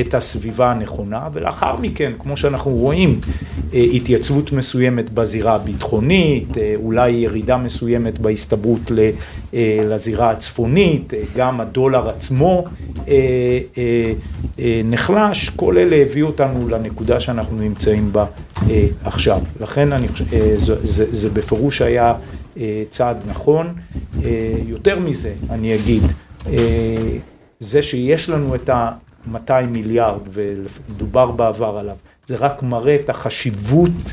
[0.00, 3.20] את הסביבה הנכונה, ולאחר מכן, כמו שאנחנו רואים,
[3.74, 8.92] אה, התייצבות מסוימת בזירה הביטחונית, אה, אולי ירידה מסוימת בהסתברות
[9.54, 12.64] אה, לזירה הצפונית, גם הדולר עצמו
[14.84, 18.24] נחלש, כל אלה הביאו אותנו לנקודה שאנחנו נמצאים בה
[19.04, 19.40] עכשיו.
[19.60, 20.24] לכן אני חושב,
[20.58, 22.14] זה, זה, זה בפירוש היה
[22.90, 23.74] צעד נכון.
[24.66, 26.02] יותר מזה, אני אגיד,
[27.60, 34.12] זה שיש לנו את ה-200 מיליארד, ודובר בעבר עליו, זה רק מראה את החשיבות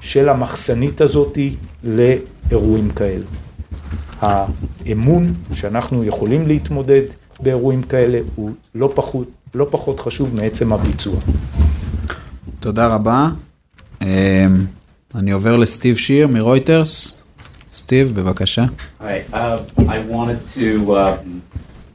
[0.00, 1.54] של המחסנית הזאתי
[1.84, 3.24] לאירועים כאלה.
[4.20, 7.02] האמון שאנחנו יכולים להתמודד
[7.40, 11.19] באירועים כאלה הוא לא פחות, לא פחות חשוב מעצם הביצוע.
[12.59, 13.29] תודה רבה.
[14.01, 14.07] אמ,
[15.15, 17.23] אני עובר לסטיב שיר מרויטרס.
[17.71, 18.65] סטיב, בבקשה.
[19.01, 21.17] Hi, uh, I wanted to, uh,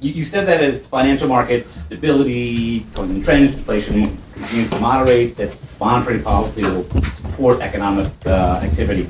[0.01, 3.97] you, you said that as financial markets stability becomes entrenched, inflation
[4.35, 6.85] continues to moderate, that monetary policy will
[7.21, 9.07] support economic uh, activity.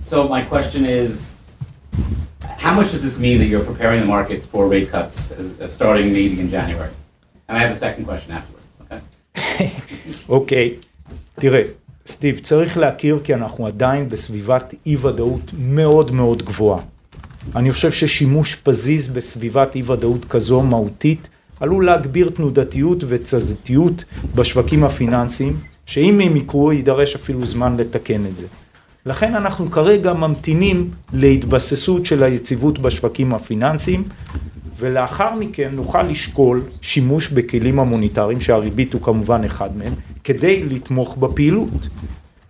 [0.00, 1.36] So my question is,
[2.64, 5.72] how much does this mean that you're preparing the markets for rate cuts as, as
[5.72, 6.92] starting maybe in January?
[7.49, 9.63] And I have a second question afterwards, okay?
[10.29, 10.73] אוקיי,
[11.35, 11.61] תראה,
[12.07, 16.81] סטיב, צריך להכיר כי אנחנו עדיין בסביבת אי ודאות מאוד מאוד גבוהה.
[17.55, 21.27] אני חושב ששימוש פזיז בסביבת אי ודאות כזו מהותית
[21.59, 24.03] עלול להגביר תנודתיות ותזזיתיות
[24.35, 28.47] בשווקים הפיננסיים, שאם הם יקרו יידרש אפילו זמן לתקן את זה.
[29.05, 34.03] לכן אנחנו כרגע ממתינים להתבססות של היציבות בשווקים הפיננסיים,
[34.79, 41.87] ולאחר מכן נוכל לשקול שימוש בכלים המוניטריים, שהריבית הוא כמובן אחד מהם, כדי לתמוך בפעילות.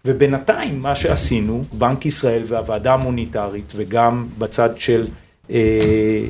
[0.06, 5.08] ובינתיים מה שעשינו, בנק ישראל והוועדה המוניטרית וגם בצד של,
[5.52, 6.22] אה,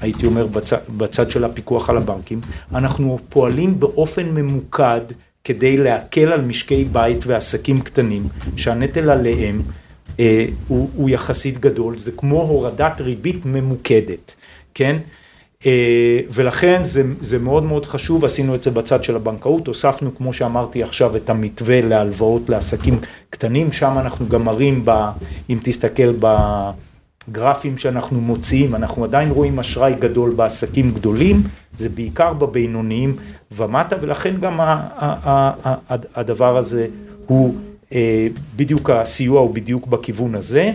[0.00, 2.40] הייתי אומר בצד, בצד של הפיקוח על הבנקים,
[2.74, 5.00] אנחנו פועלים באופן ממוקד
[5.44, 9.62] כדי להקל על משקי בית ועסקים קטנים שהנטל עליהם
[10.20, 14.34] אה, הוא, הוא יחסית גדול, זה כמו הורדת ריבית ממוקדת,
[14.74, 14.96] כן?
[15.66, 20.32] אה, ולכן זה, זה מאוד מאוד חשוב, עשינו את זה בצד של הבנקאות, הוספנו כמו
[20.32, 22.98] שאמרתי עכשיו את המתווה להלוואות לעסקים
[23.30, 24.90] קטנים, שם אנחנו גם מראים, ב,
[25.50, 26.12] אם תסתכל
[27.28, 31.42] בגרפים שאנחנו מוציאים, אנחנו עדיין רואים אשראי גדול בעסקים גדולים,
[31.78, 33.16] זה בעיקר בבינוניים
[33.52, 36.86] ומטה, ולכן גם ה, ה, ה, ה, הדבר הזה
[37.26, 37.54] הוא
[37.92, 40.72] אה, בדיוק הסיוע הוא בדיוק בכיוון הזה.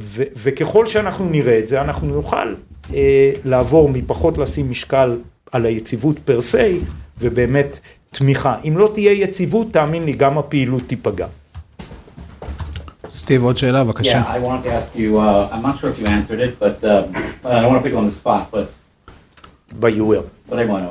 [0.00, 2.54] אה, ו- וככל שאנחנו נראה את זה, אנחנו נוכל
[2.94, 5.18] אה, לעבור מפחות לשים משקל
[5.52, 6.78] על היציבות פר סי,
[7.20, 7.78] ובאמת
[8.10, 8.56] תמיכה.
[8.68, 11.26] אם לא תהיה יציבות, תאמין לי, גם הפעילות תיפגע.
[13.12, 14.22] סטיב, עוד שאלה, בבקשה.
[14.22, 16.84] Yeah, I wanted to ask you, uh, I'm not sure if you answered it, but
[16.84, 18.66] uh, I don't want to put you on the spot, but
[19.84, 20.26] But you will.
[20.50, 20.90] but I want to.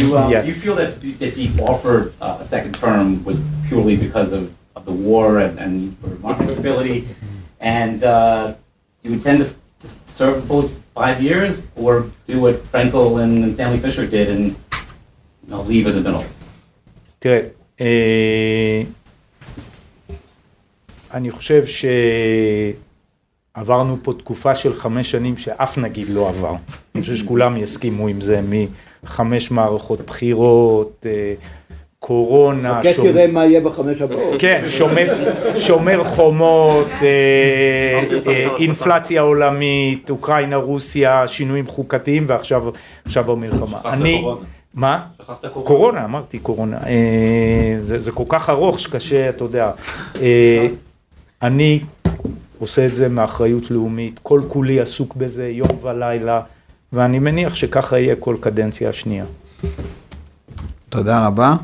[0.00, 0.42] you, uh, Yeah.
[0.44, 0.90] Do you feel that
[1.22, 4.44] that the offered uh, a second term was purely because of,
[4.76, 6.98] of the war and, and for market stability,
[7.60, 8.54] and uh,
[9.02, 9.46] you intend to,
[9.80, 11.92] to serve full five years, or
[12.26, 16.24] do what Frankel and, Stanley Fisher did and you know, leave in the middle?
[17.18, 17.40] תראה,
[17.80, 18.82] אה,
[21.14, 21.64] אני חושב
[23.56, 26.54] שעברנו פה תקופה של חמש שנים שאף נגיד לא עבר.
[26.94, 28.40] אני חושב שכולם יסכימו עם זה,
[29.02, 31.34] מחמש מערכות בחירות, אה,
[32.00, 34.34] קורונה, חכה שומר- תראה מה יהיה בחמש הבאות.
[34.40, 35.14] כן, שומר,
[35.56, 37.06] שומר חומות, אה,
[38.26, 42.62] אה, אינפלציה עולמית, אוקראינה, רוסיה, שינויים חוקתיים ועכשיו
[43.04, 43.78] עכשיו המלחמה.
[43.84, 44.24] אני.
[44.74, 45.00] מה?
[45.22, 45.66] שכחת קורונה.
[45.66, 46.76] קורונה, אמרתי קורונה.
[46.86, 49.70] אה, זה, זה כל כך ארוך שקשה, אתה יודע.
[50.20, 50.66] אה,
[51.42, 51.80] אני
[52.58, 56.40] עושה את זה מאחריות לאומית, כל כולי עסוק בזה יום ולילה,
[56.92, 59.24] ואני מניח שככה יהיה כל קדנציה השנייה.
[60.88, 61.54] תודה רבה.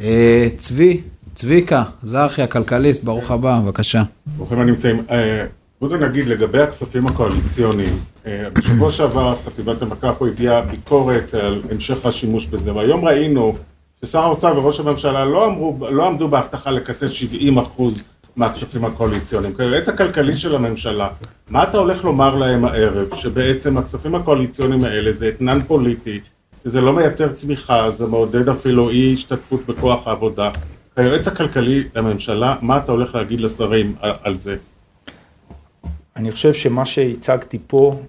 [0.00, 1.00] אה, צבי,
[1.34, 4.02] צביקה, זרחי, הכלכליסט, ברוך הבא, בבקשה.
[4.36, 5.02] ברוכים הנמצאים.
[5.10, 5.46] אה,
[5.78, 12.46] קודם נגיד לגבי הכספים הקואליציוניים, אה, בשבוע שעבר חטיבת המקאפו הביעה ביקורת על המשך השימוש
[12.46, 13.56] בזה, והיום ראינו
[14.04, 18.04] ששר האוצר וראש הממשלה לא, אמרו, לא עמדו בהבטחה לקצץ 70 אחוז
[18.36, 19.54] מהכספים הקואליציוניים.
[19.54, 21.08] כיועץ הכלכלי של הממשלה,
[21.50, 26.20] מה אתה הולך לומר להם הערב, שבעצם הכספים הקואליציוניים האלה זה אתנן פוליטי,
[26.64, 30.50] זה לא מייצר צמיחה, זה מעודד אפילו אי השתתפות בכוח העבודה.
[30.96, 34.56] כיועץ הכלכלי לממשלה, מה אתה הולך להגיד לשרים על זה?
[36.16, 38.00] אני חושב שמה שהצגתי פה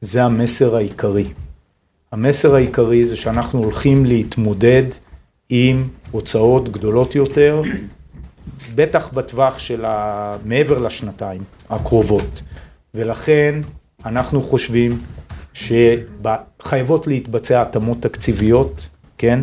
[0.00, 1.28] זה המסר העיקרי.
[2.12, 4.82] המסר העיקרי זה שאנחנו הולכים להתמודד
[5.48, 7.62] עם הוצאות גדולות יותר,
[8.74, 10.36] בטח בטווח של ה...
[10.44, 12.42] מעבר לשנתיים הקרובות.
[12.94, 13.60] ולכן
[14.06, 14.98] אנחנו חושבים
[15.54, 18.88] שחייבות להתבצע התאמות תקציביות,
[19.18, 19.40] כן?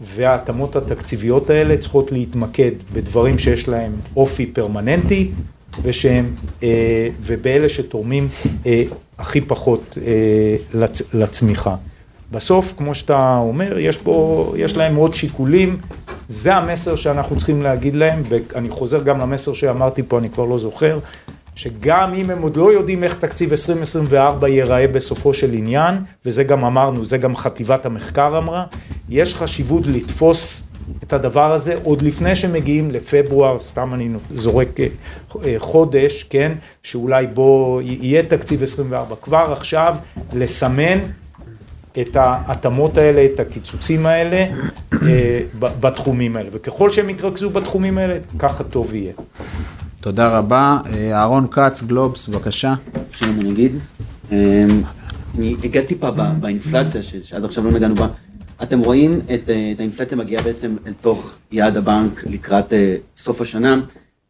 [0.00, 5.30] וההתאמות התקציביות האלה צריכות להתמקד בדברים שיש להם אופי פרמננטי
[5.82, 8.28] ושהם, אה, ובאלה שתורמים
[8.66, 8.82] אה,
[9.18, 11.76] הכי פחות אה, לצ, לצמיחה.
[12.32, 15.76] בסוף, כמו שאתה אומר, יש פה, יש להם עוד שיקולים,
[16.28, 20.58] זה המסר שאנחנו צריכים להגיד להם, ואני חוזר גם למסר שאמרתי פה, אני כבר לא
[20.58, 20.98] זוכר,
[21.58, 25.94] שגם אם הם עוד לא יודעים איך תקציב 2024 ייראה בסופו של עניין,
[26.26, 28.64] וזה גם אמרנו, זה גם חטיבת המחקר אמרה,
[29.08, 30.68] יש חשיבות לתפוס
[31.02, 36.52] את הדבר הזה עוד לפני שמגיעים לפברואר, סתם אני זורק אה, חודש, כן,
[36.82, 39.96] שאולי בו יהיה תקציב 24, כבר עכשיו
[40.32, 40.98] לסמן
[42.00, 44.46] את ההתאמות האלה, את הקיצוצים האלה
[45.02, 49.12] אה, בתחומים האלה, וככל שהם יתרכזו בתחומים האלה, ככה טוב יהיה.
[50.00, 50.78] תודה רבה.
[50.92, 52.74] אה, אהרון כץ, גלובס, בבקשה.
[53.12, 53.72] שלום אני אגיד.
[54.32, 54.64] אה,
[55.38, 58.08] אני אגע טיפה באינפלציה שעד עכשיו לא נגענו בה.
[58.62, 59.42] אתם רואים את,
[59.74, 62.72] את האינפלציה מגיעה בעצם אל תוך יעד הבנק לקראת
[63.16, 63.80] סוף השנה,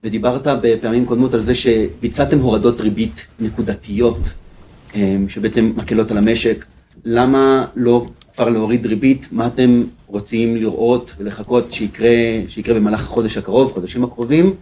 [0.05, 4.19] ודיברת בפעמים קודמות על זה שביצעתם הורדות ריבית נקודתיות,
[5.29, 6.65] שבעצם מקלות על המשק.
[7.05, 9.29] למה לא כבר להוריד ריבית?
[9.33, 12.09] מה אתם רוצים לראות ולחכות שיקרה,
[12.49, 14.55] שיקרה במהלך החודש הקרוב, חודשים הקרובים?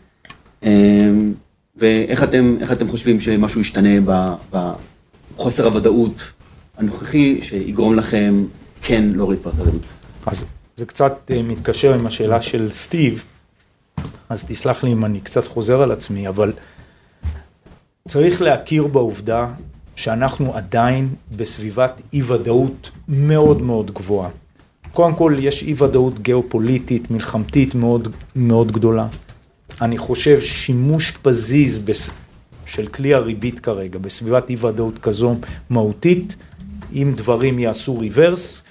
[0.67, 1.33] אמ,
[1.77, 4.13] ואיך אתם, אתם חושבים שמשהו ישתנה
[4.51, 6.33] בחוסר הוודאות
[6.79, 8.45] הנוכחי שיגרום לכם
[8.83, 9.83] כן להוריד הריבית?
[10.27, 10.45] אז
[10.77, 13.25] זה קצת אה, מתקשר עם השאלה של סטיב,
[14.29, 16.53] אז תסלח לי אם אני קצת חוזר על עצמי, אבל
[18.09, 19.47] צריך להכיר בעובדה
[19.97, 24.31] שאנחנו עדיין בסביבת אי ודאות מאוד מאוד גבוהה.
[24.93, 29.09] קודם כל יש אי ודאות גיאופוליטית, מלחמתית מאוד מאוד גדולה.
[29.81, 32.11] אני חושב שימוש פזיז בס...
[32.67, 35.37] של כלי הריבית כרגע בסביבת אי ודאות כזו
[35.71, 36.37] מהותית,
[36.93, 38.63] אם דברים יעשו ריברס,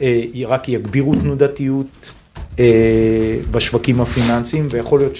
[0.00, 2.12] אה, רק יגבירו תנודתיות
[2.58, 5.16] אה, בשווקים הפיננסיים ויכול להיות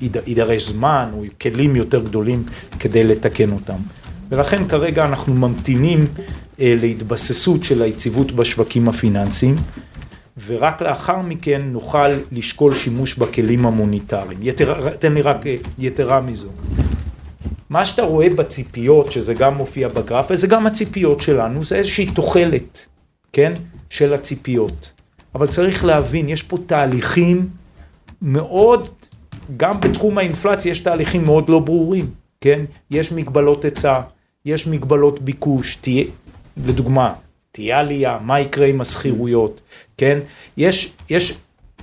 [0.00, 2.44] שיידרש זמן או כלים יותר גדולים
[2.80, 3.78] כדי לתקן אותם.
[4.28, 6.06] ולכן כרגע אנחנו ממתינים
[6.60, 9.54] אה, להתבססות של היציבות בשווקים הפיננסיים.
[10.46, 14.38] ורק לאחר מכן נוכל לשקול שימוש בכלים המוניטריים.
[14.42, 15.44] יתר, תן לי רק
[15.78, 16.48] יתרה מזו.
[17.70, 22.86] מה שאתה רואה בציפיות, שזה גם מופיע בגרף, וזה גם הציפיות שלנו, זה איזושהי תוחלת,
[23.32, 23.52] כן,
[23.90, 24.92] של הציפיות.
[25.34, 27.48] אבל צריך להבין, יש פה תהליכים
[28.22, 28.88] מאוד,
[29.56, 32.10] גם בתחום האינפלציה יש תהליכים מאוד לא ברורים,
[32.40, 32.64] כן?
[32.90, 34.00] יש מגבלות היצע,
[34.44, 36.04] יש מגבלות ביקוש, תהיה,
[36.66, 37.12] לדוגמה,
[37.52, 39.60] תהיה עלייה, מה יקרה עם השכירויות,
[39.96, 40.18] כן?
[40.56, 41.38] יש, יש,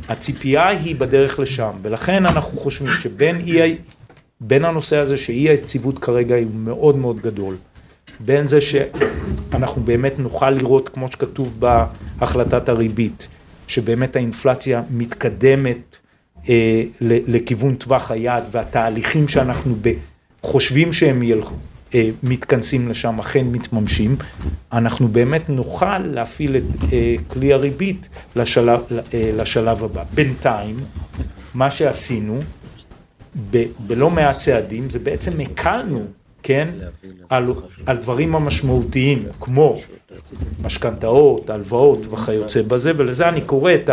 [0.10, 3.78] הציפייה היא בדרך לשם, ולכן אנחנו חושבים שבין אי,
[4.42, 7.56] בין הנושא הזה שאי היציבות כרגע הוא מאוד מאוד גדול,
[8.20, 13.28] בין זה שאנחנו באמת נוכל לראות, כמו שכתוב בהחלטת הריבית,
[13.68, 15.98] שבאמת האינפלציה מתקדמת
[16.50, 19.76] אה, לכיוון טווח היעד והתהליכים שאנחנו
[20.42, 21.56] חושבים שהם ילכו,
[22.24, 24.16] מתכנסים לשם אכן מתממשים,
[24.72, 26.64] אנחנו באמת נוכל להפעיל את
[26.94, 28.80] אה, כלי הריבית לשלב,
[29.14, 30.04] אה, לשלב הבא.
[30.14, 30.78] בינתיים,
[31.54, 32.40] מה שעשינו
[33.52, 36.06] ב, בלא מעט צעדים זה בעצם הקלנו,
[36.44, 36.70] כן,
[37.30, 37.46] על,
[37.86, 39.80] על דברים המשמעותיים כמו
[40.64, 43.90] משכנתאות, הלוואות וכיוצא בזה, ולזה אני קורא את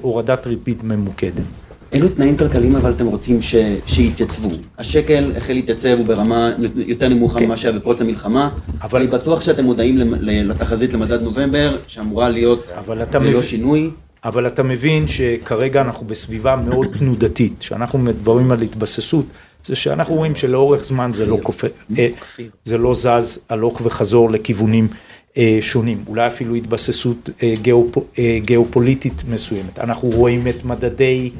[0.00, 1.44] הורדת ריבית ממוקדת.
[1.92, 3.54] אילו תנאים כלכליים אבל אתם רוצים ש...
[3.86, 4.48] שיתייצבו?
[4.78, 7.44] השקל החל להתייצב, הוא ברמה יותר נמוכה כן.
[7.44, 8.50] ממה שהיה בפרוץ המלחמה,
[8.82, 13.42] אבל אני בטוח שאתם מודעים לתחזית למדד נובמבר, שאמורה להיות ללא מבין...
[13.42, 13.90] שינוי.
[14.24, 19.26] אבל אתה מבין שכרגע אנחנו בסביבה מאוד תנודתית, שאנחנו מדברים על התבססות,
[19.64, 21.68] זה שאנחנו רואים שלאורך זמן זה לא קופא,
[21.98, 22.08] אה,
[22.64, 24.88] זה לא זז הלוך וחזור לכיוונים
[25.36, 27.54] אה, שונים, אולי אפילו התבססות אה,
[28.44, 29.78] גיאופוליטית מסוימת.
[29.78, 31.30] אנחנו רואים את מדדי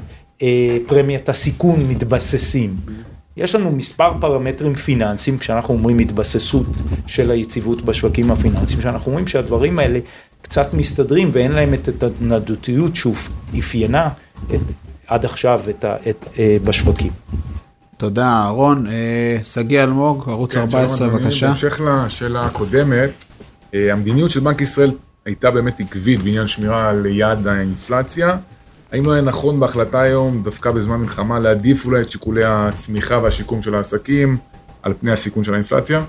[0.86, 2.76] פרמיית הסיכון מתבססים.
[3.36, 6.66] יש לנו מספר פרמטרים פיננסיים, כשאנחנו אומרים התבססות
[7.06, 9.98] של היציבות בשווקים הפיננסיים, שאנחנו אומרים שהדברים האלה
[10.42, 14.08] קצת מסתדרים ואין להם את התנדותיות שאפיינה
[15.06, 17.12] עד עכשיו את, את, אה, בשווקים.
[17.96, 18.86] תודה אהרון.
[18.86, 21.46] אה, שגיא אלמוג, ערוץ כן, 14, בבקשה.
[21.46, 23.10] בהמשך לשאלה הקודמת,
[23.72, 24.90] המדיניות של בנק ישראל
[25.24, 28.36] הייתה באמת עקבית בעניין שמירה על יעד האינפלציה.
[28.92, 33.62] האם לא היה נכון בהחלטה היום, דווקא בזמן מלחמה, להעדיף אולי את שיקולי הצמיחה והשיקום
[33.62, 34.36] של העסקים
[34.82, 36.04] על פני הסיכון של האינפלציה?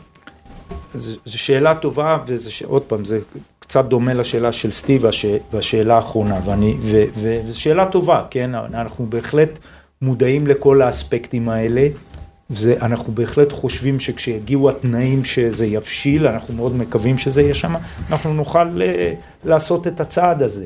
[0.96, 2.18] זו שאלה טובה,
[2.64, 3.20] ועוד פעם, זה
[3.60, 8.56] קצת דומה לשאלה של סטיב והש, והשאלה האחרונה, ואני, ו, וזו שאלה טובה, כן?
[8.56, 9.60] אנחנו בהחלט
[10.02, 11.88] מודעים לכל האספקטים האלה.
[12.50, 17.74] זה, אנחנו בהחלט חושבים שכשיגיעו התנאים שזה יבשיל, אנחנו מאוד מקווים שזה יהיה שם,
[18.12, 19.14] אנחנו נוכל אה,
[19.44, 20.66] לעשות את הצעד הזה.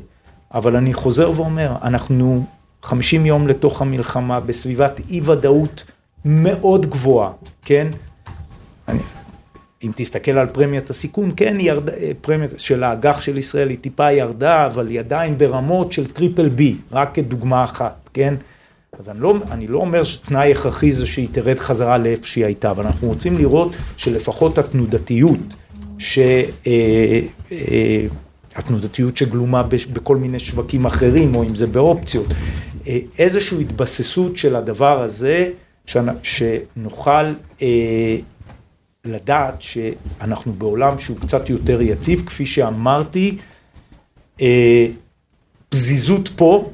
[0.53, 2.43] אבל אני חוזר ואומר, אנחנו
[2.83, 5.83] 50 יום לתוך המלחמה, בסביבת אי ודאות
[6.25, 7.31] מאוד גבוהה,
[7.61, 7.87] כן?
[8.87, 8.99] אני,
[9.83, 11.91] אם תסתכל על פרמיית הסיכון, כן, היא ירדה,
[12.21, 16.75] פרמיית של האג"ח של ישראל היא טיפה ירדה, אבל היא עדיין ברמות של triple B,
[16.91, 18.35] רק כדוגמה אחת, כן?
[18.99, 22.71] אז אני לא, אני לא אומר שתנאי הכרחי זה שהיא תרד חזרה לאיפה שהיא הייתה,
[22.71, 25.55] אבל אנחנו רוצים לראות שלפחות התנודתיות,
[25.99, 26.19] ש...
[26.67, 27.19] אה,
[27.51, 28.05] אה,
[28.57, 32.25] התנודתיות שגלומה בכל מיני שווקים אחרים, או אם זה באופציות,
[32.87, 35.49] אה, איזושהי התבססות של הדבר הזה,
[36.23, 38.17] שנוכל אה,
[39.05, 43.37] לדעת שאנחנו בעולם שהוא קצת יותר יציב, כפי שאמרתי,
[44.41, 44.87] אה,
[45.69, 46.69] פזיזות פה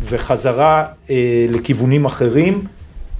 [0.00, 2.64] וחזרה אה, לכיוונים אחרים,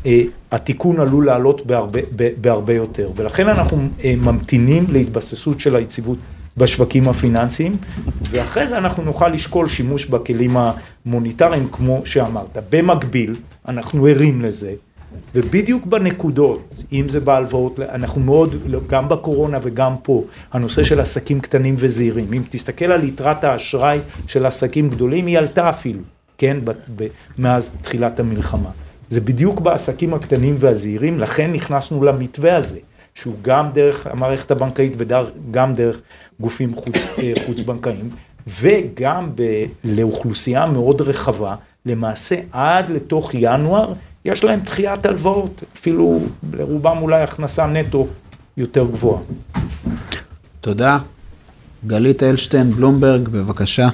[0.07, 0.23] אה,
[0.53, 2.01] התיקון עלול לעלות בהרבה,
[2.41, 6.19] בהרבה יותר, ולכן אנחנו אה, ממתינים להתבססות של היציבות
[6.57, 7.77] בשווקים הפיננסיים,
[8.31, 12.59] ואחרי זה אנחנו נוכל לשקול שימוש בכלים המוניטריים כמו שאמרת.
[12.71, 13.35] במקביל,
[13.69, 14.75] אנחנו ערים לזה,
[15.35, 18.55] ובדיוק בנקודות, אם זה בהלוואות, אנחנו מאוד,
[18.87, 24.47] גם בקורונה וגם פה, הנושא של עסקים קטנים וזעירים, אם תסתכל על יתרת האשראי של
[24.47, 26.01] עסקים גדולים, היא עלתה אפילו,
[26.39, 27.07] כן, ב, ב,
[27.39, 28.71] מאז תחילת המלחמה.
[29.09, 32.79] זה בדיוק בעסקים הקטנים והזעירים, לכן נכנסנו למתווה הזה.
[33.21, 36.01] שהוא גם דרך המערכת הבנקאית וגם דרך
[36.41, 38.11] גופים חוץ, אה, חוץ בנקאיים,
[38.61, 39.43] וגם ב,
[39.85, 41.55] לאוכלוסייה מאוד רחבה,
[41.87, 43.93] למעשה עד לתוך ינואר
[44.25, 46.21] יש להם דחיית הלוואות, אפילו
[46.53, 48.07] לרובם אולי הכנסה נטו
[48.57, 49.23] יותר גבוהה.
[50.61, 50.99] תודה.
[51.87, 53.89] גלית אלשטיין, בלומברג, בבקשה.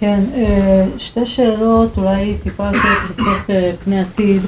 [0.00, 4.42] כן, אה, שתי שאלות, אולי טיפה יותר צופות אה, פני עתיד.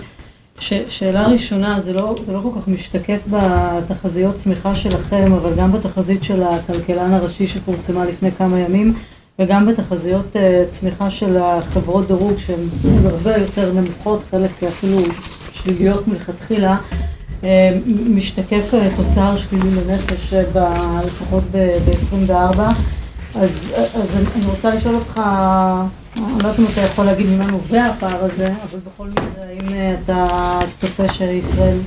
[0.61, 5.73] ש, שאלה ראשונה, זה לא, זה לא כל כך משתקף בתחזיות צמיחה שלכם, אבל גם
[5.73, 8.95] בתחזית של הכלכלן הראשי שפורסמה לפני כמה ימים,
[9.39, 10.39] וגם בתחזיות uh,
[10.71, 12.61] צמיחה של החברות דירוג שהן
[13.05, 14.99] הרבה יותר נמוכות, חלק אפילו
[15.53, 16.77] שליליות מלכתחילה,
[17.41, 17.45] uh,
[18.11, 22.61] משתקף uh, תוצר שלילי לנפש ב- לפחות ב-24.
[23.35, 24.07] אז, אז
[24.37, 25.21] אני רוצה לשאול אותך,
[26.25, 29.73] אני לא יודעת אם אתה יכול להגיד ממה נובע הפער הזה, אבל בכל מקרה, האם
[29.73, 31.79] אה, אתה צופה שישראל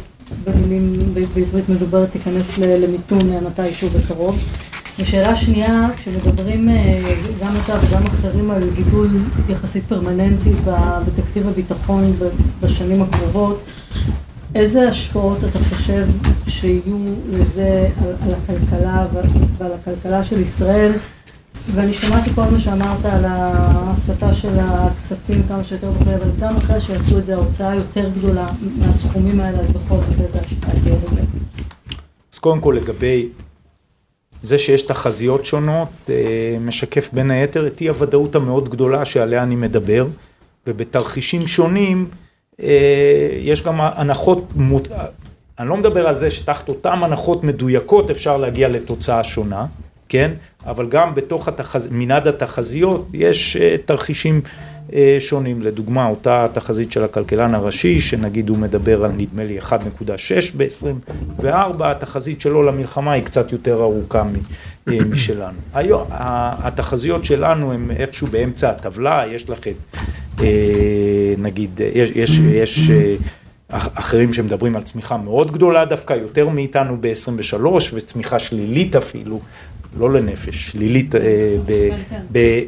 [0.43, 4.39] במילים בעברית מדוברת תיכנס למיתון אה, מתישהו בקרוב?
[4.99, 9.07] ושאלה שנייה, כשמדברים אה, גם אתה וגם אחרים על גידול
[9.49, 12.13] יחסית פרמננטי בתקציב הביטחון
[12.61, 13.63] בשנים הקרובות,
[14.55, 16.07] איזה השפעות אתה חושב
[16.47, 16.97] שיהיו
[17.29, 19.05] לזה על, על הכלכלה
[19.59, 20.91] ועל הכלכלה של ישראל
[21.67, 26.81] ואני שמעתי כל מה שאמרת על ההסתה של הכספים כמה שיותר וכולי, אבל גם אחרי
[26.81, 28.47] שיעשו את זה ההוצאה יותר גדולה
[28.77, 31.21] מהסכומים האלה, אז בכל זאת איזה השפעה תהיה לזה.
[32.33, 33.29] אז קודם כל לגבי
[34.43, 39.55] זה שיש תחזיות שונות, אה, משקף בין היתר את אי הוודאות המאוד גדולה שעליה אני
[39.55, 40.07] מדבר,
[40.67, 42.07] ובתרחישים שונים
[42.61, 44.53] אה, יש גם הנחות,
[45.59, 49.65] אני לא מדבר על זה שתחת אותן הנחות מדויקות אפשר להגיע לתוצאה שונה.
[50.11, 50.31] כן?
[50.65, 51.87] אבל גם בתוך התחז...
[51.91, 54.41] מנעד התחזיות יש uh, תרחישים
[54.89, 55.61] uh, שונים.
[55.61, 59.73] לדוגמה, אותה תחזית של הכלכלן הראשי, שנגיד הוא מדבר על נדמה לי 1.6
[60.57, 61.45] ב-24,
[61.85, 64.23] התחזית שלו למלחמה היא קצת יותר ארוכה
[64.89, 65.57] uh, משלנו.
[65.73, 69.71] היום, התחזיות שלנו הן איכשהו באמצע הטבלה, יש לכם,
[71.37, 72.89] נגיד, יש, יש, יש
[73.71, 79.39] אחרים שמדברים על צמיחה מאוד גדולה דווקא, יותר מאיתנו ב-23 וצמיחה שלילית אפילו
[79.97, 81.21] לא לנפש, שלילית אה,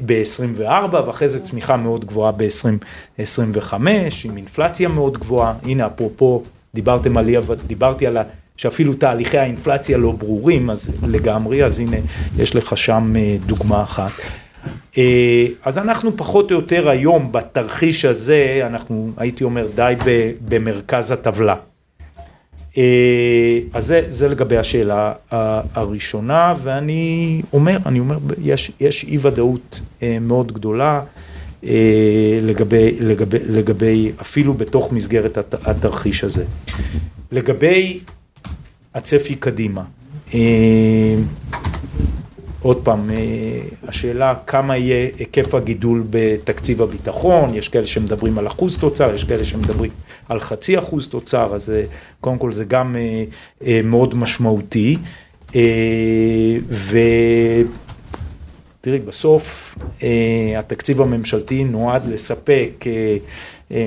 [0.06, 1.08] ב-24 כן, כן.
[1.08, 3.74] ואחרי זה צמיחה מאוד גבוהה ב-2025
[4.24, 6.44] עם אינפלציה מאוד גבוהה, הנה אפרופו
[6.74, 7.26] דיברתם על,
[7.68, 8.18] דיברתי על
[8.58, 11.98] שאפילו תהליכי האינפלציה לא ברורים, אז לגמרי, אז הנה
[12.38, 14.12] יש לך שם אה, דוגמה אחת.
[14.98, 19.94] אה, אז אנחנו פחות או יותר היום בתרחיש הזה, אנחנו הייתי אומר די
[20.48, 21.56] במרכז הטבלה.
[22.78, 25.14] אה, אז זה, זה לגבי השאלה
[25.74, 31.02] הראשונה, ואני אומר, אני אומר, יש, יש אי ודאות אה, מאוד גדולה
[31.64, 36.46] אה, לגבי, לגבי, לגבי, אפילו בתוך מסגרת התרחיש הזה.
[37.32, 38.00] לגבי
[38.94, 39.84] הצפי קדימה,
[42.64, 43.16] עוד פעם, אה,
[43.88, 49.44] השאלה כמה יהיה היקף הגידול בתקציב הביטחון, יש כאלה שמדברים על אחוז תוצר, יש כאלה
[49.44, 49.92] שמדברים
[50.30, 51.84] על חצי אחוז תוצר, אז אה,
[52.22, 52.96] קודם כל זה גם
[53.66, 54.98] אה, מאוד משמעותי.
[58.80, 59.76] ותראי, בסוף
[60.58, 62.86] התקציב הממשלתי נועד לספק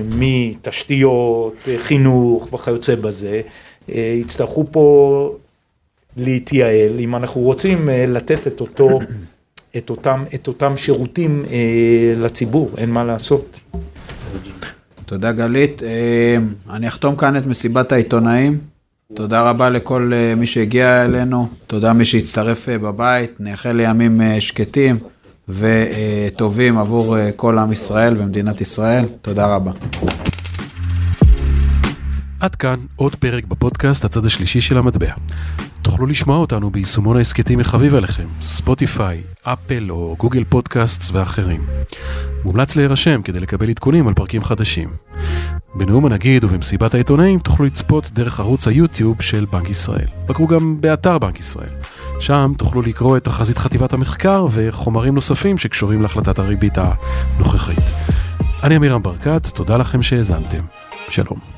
[0.04, 3.40] מתשתיות, חינוך וכיוצא בזה,
[3.88, 5.36] יצטרכו פה
[6.16, 8.88] להתייעל, אם אנחנו רוצים אה, לתת את אותו,
[9.76, 13.60] את אותם, את אותם שירותים אה, לציבור, אין מה לעשות.
[15.06, 15.82] תודה גלית.
[15.82, 16.36] אה,
[16.70, 18.58] אני אחתום כאן את מסיבת העיתונאים.
[19.14, 24.98] תודה רבה לכל מי שהגיע אלינו, תודה מי שהצטרף בבית, נאחל לימים שקטים
[25.48, 29.04] וטובים עבור כל עם ישראל ומדינת ישראל.
[29.22, 29.72] תודה רבה.
[32.40, 35.10] עד כאן עוד פרק בפודקאסט הצד השלישי של המטבע.
[35.82, 41.66] תוכלו לשמוע אותנו ביישומון ההסכתים החביב עליכם, ספוטיפיי, אפל או גוגל פודקאסט ואחרים.
[42.44, 44.88] מומלץ להירשם כדי לקבל עדכונים על פרקים חדשים.
[45.74, 50.08] בנאום הנגיד ובמסיבת העיתונאים תוכלו לצפות דרך ערוץ היוטיוב של בנק ישראל.
[50.26, 51.70] בקרו גם באתר בנק ישראל.
[52.20, 57.94] שם תוכלו לקרוא את תחזית חטיבת המחקר וחומרים נוספים שקשורים להחלטת הריבית הנוכחית.
[58.62, 60.60] אני עמירם ברקת, תודה לכם שהאזנתם.
[61.08, 61.55] שלום.